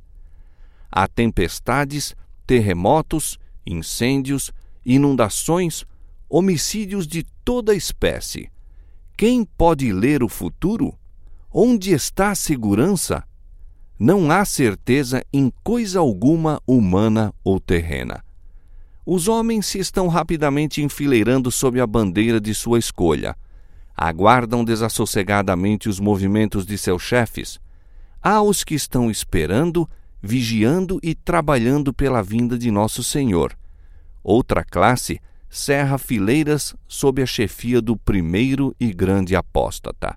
Há 0.92 1.08
tempestades, 1.08 2.14
terremotos, 2.46 3.38
incêndios, 3.66 4.52
inundações, 4.84 5.86
homicídios 6.28 7.06
de 7.06 7.24
toda 7.42 7.74
espécie. 7.74 8.50
Quem 9.18 9.44
pode 9.44 9.92
ler 9.92 10.22
o 10.22 10.28
futuro? 10.28 10.96
Onde 11.52 11.92
está 11.92 12.30
a 12.30 12.34
segurança? 12.34 13.28
não 13.98 14.30
há 14.30 14.44
certeza 14.44 15.24
em 15.32 15.52
coisa 15.64 15.98
alguma 15.98 16.62
humana 16.64 17.34
ou 17.42 17.58
terrena. 17.58 18.24
Os 19.04 19.26
homens 19.26 19.66
se 19.66 19.78
estão 19.80 20.06
rapidamente 20.06 20.82
enfileirando 20.82 21.50
sob 21.50 21.80
a 21.80 21.86
bandeira 21.86 22.40
de 22.40 22.54
sua 22.54 22.78
escolha. 22.78 23.34
Aguardam 23.96 24.64
desassossegadamente 24.64 25.88
os 25.88 25.98
movimentos 25.98 26.64
de 26.64 26.78
seus 26.78 27.02
chefes. 27.02 27.58
Há 28.22 28.40
os 28.40 28.62
que 28.62 28.74
estão 28.74 29.10
esperando, 29.10 29.88
vigiando 30.22 31.00
e 31.02 31.14
trabalhando 31.14 31.92
pela 31.92 32.22
vinda 32.22 32.56
de 32.56 32.70
nosso 32.70 33.02
Senhor. 33.02 33.58
Outra 34.22 34.62
classe 34.62 35.20
cerra 35.48 35.98
fileiras 35.98 36.74
sob 36.86 37.22
a 37.22 37.26
chefia 37.26 37.80
do 37.80 37.96
primeiro 37.96 38.74
e 38.78 38.92
grande 38.92 39.34
apóstata. 39.34 40.16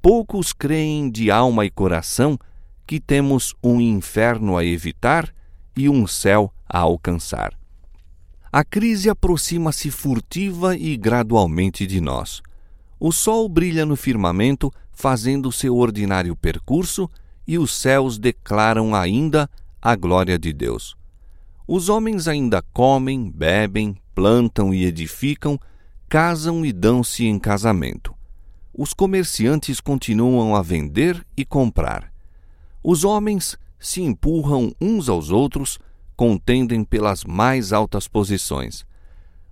Poucos 0.00 0.52
creem 0.52 1.10
de 1.10 1.30
alma 1.30 1.64
e 1.64 1.70
coração 1.70 2.38
que 2.86 3.00
temos 3.00 3.54
um 3.62 3.80
inferno 3.80 4.56
a 4.56 4.64
evitar 4.64 5.34
e 5.76 5.88
um 5.88 6.06
céu 6.06 6.52
a 6.68 6.78
alcançar. 6.78 7.52
A 8.52 8.64
crise 8.64 9.10
aproxima-se 9.10 9.90
furtiva 9.90 10.76
e 10.76 10.96
gradualmente 10.96 11.86
de 11.86 12.00
nós. 12.00 12.40
O 12.98 13.12
sol 13.12 13.48
brilha 13.48 13.84
no 13.84 13.96
firmamento, 13.96 14.72
fazendo 14.92 15.52
seu 15.52 15.76
ordinário 15.76 16.34
percurso, 16.34 17.10
e 17.46 17.58
os 17.58 17.72
céus 17.72 18.18
declaram 18.18 18.94
ainda 18.94 19.50
a 19.82 19.94
glória 19.94 20.38
de 20.38 20.52
Deus. 20.52 20.96
Os 21.68 21.88
homens 21.88 22.26
ainda 22.26 22.62
comem, 22.72 23.30
bebem, 23.30 23.96
plantam 24.16 24.72
e 24.72 24.86
edificam, 24.86 25.60
casam 26.08 26.64
e 26.64 26.72
dão-se 26.72 27.26
em 27.26 27.38
casamento. 27.38 28.14
Os 28.72 28.94
comerciantes 28.94 29.78
continuam 29.78 30.56
a 30.56 30.62
vender 30.62 31.22
e 31.36 31.44
comprar. 31.44 32.10
Os 32.82 33.04
homens 33.04 33.58
se 33.78 34.00
empurram 34.00 34.74
uns 34.80 35.10
aos 35.10 35.30
outros, 35.30 35.78
contendem 36.16 36.82
pelas 36.82 37.24
mais 37.24 37.74
altas 37.74 38.08
posições. 38.08 38.86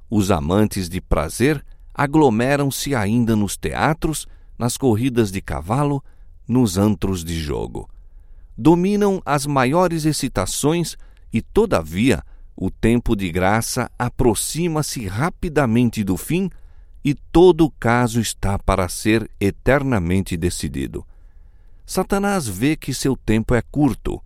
Os 0.09 0.31
amantes 0.31 0.89
de 0.89 0.99
prazer 0.99 1.63
aglomeram-se 1.93 2.95
ainda 2.95 3.37
nos 3.37 3.59
teatros, 3.59 4.27
nas 4.59 4.79
corridas 4.79 5.31
de 5.31 5.43
cavalo, 5.43 6.03
nos 6.49 6.79
antros 6.79 7.23
de 7.23 7.39
jogo. 7.39 7.87
Dominam 8.57 9.21
as 9.27 9.45
maiores 9.45 10.07
excitações 10.07 10.97
e, 11.31 11.43
todavia, 11.43 12.25
o 12.57 12.71
tempo 12.71 13.17
de 13.17 13.31
graça 13.31 13.91
aproxima-se 13.99 15.07
rapidamente 15.07 16.05
do 16.05 16.17
fim 16.17 16.51
e 17.05 17.15
todo 17.15 17.65
o 17.67 17.71
caso 17.71 18.21
está 18.21 18.59
para 18.59 18.89
ser 18.89 19.31
eternamente 19.41 20.37
decidido. 20.37 21.05
Satanás 21.85 22.49
vê 22.49 22.77
que 22.77 22.95
seu 22.95 23.17
tempo 23.17 23.55
é 23.55 23.61
curto. 23.61 24.23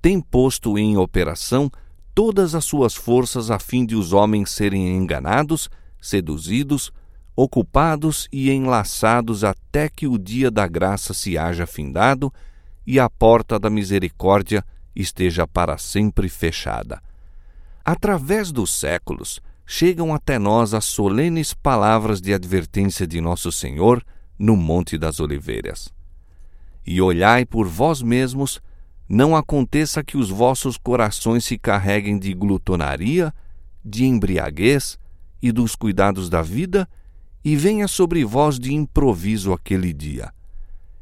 Tem 0.00 0.20
posto 0.20 0.76
em 0.76 0.96
operação 0.96 1.70
todas 2.14 2.54
as 2.54 2.64
suas 2.64 2.94
forças 2.94 3.50
a 3.50 3.58
fim 3.58 3.86
de 3.86 3.96
os 3.96 4.12
homens 4.12 4.50
serem 4.50 4.96
enganados, 4.96 5.70
seduzidos, 6.00 6.92
ocupados 7.34 8.28
e 8.30 8.50
enlaçados 8.50 9.42
até 9.42 9.88
que 9.88 10.06
o 10.06 10.18
dia 10.18 10.50
da 10.50 10.66
graça 10.66 11.14
se 11.14 11.38
haja 11.38 11.66
findado 11.66 12.30
e 12.86 13.00
a 13.00 13.08
porta 13.08 13.58
da 13.58 13.70
misericórdia 13.70 14.62
esteja 14.94 15.46
para 15.46 15.78
sempre 15.78 16.28
fechada. 16.28 17.00
Através 17.84 18.52
dos 18.52 18.70
séculos, 18.70 19.40
chegam 19.66 20.14
até 20.14 20.38
nós 20.38 20.74
as 20.74 20.84
solenes 20.84 21.52
palavras 21.52 22.20
de 22.20 22.32
advertência 22.32 23.06
de 23.06 23.20
Nosso 23.20 23.50
Senhor 23.50 24.04
no 24.38 24.56
Monte 24.56 24.96
das 24.96 25.18
Oliveiras. 25.18 25.92
E 26.86 27.00
olhai 27.00 27.44
por 27.44 27.66
vós 27.66 28.02
mesmos, 28.02 28.60
não 29.08 29.36
aconteça 29.36 30.02
que 30.02 30.16
os 30.16 30.30
vossos 30.30 30.76
corações 30.76 31.44
se 31.44 31.58
carreguem 31.58 32.18
de 32.18 32.32
glutonaria, 32.32 33.32
de 33.84 34.04
embriaguez 34.04 34.98
e 35.40 35.50
dos 35.50 35.74
cuidados 35.74 36.28
da 36.28 36.40
vida, 36.40 36.88
e 37.44 37.56
venha 37.56 37.88
sobre 37.88 38.24
vós 38.24 38.58
de 38.58 38.72
improviso 38.72 39.52
aquele 39.52 39.92
dia. 39.92 40.32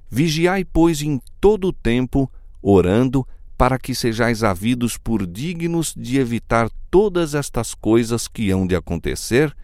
Vigiai, 0.08 0.64
pois, 0.64 1.02
em 1.02 1.20
todo 1.40 1.68
o 1.68 1.72
tempo, 1.72 2.30
orando, 2.62 3.26
para 3.60 3.78
que 3.78 3.94
sejais 3.94 4.42
havidos 4.42 4.96
por 4.96 5.26
dignos 5.26 5.92
de 5.94 6.18
evitar 6.18 6.70
todas 6.90 7.34
estas 7.34 7.74
coisas 7.74 8.26
que 8.26 8.50
hão 8.50 8.66
de 8.66 8.74
acontecer 8.74 9.54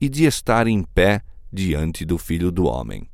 e 0.00 0.08
de 0.08 0.24
estar 0.24 0.66
em 0.66 0.82
pé 0.82 1.22
diante 1.52 2.04
do 2.04 2.18
Filho 2.18 2.50
do 2.50 2.64
Homem. 2.64 3.08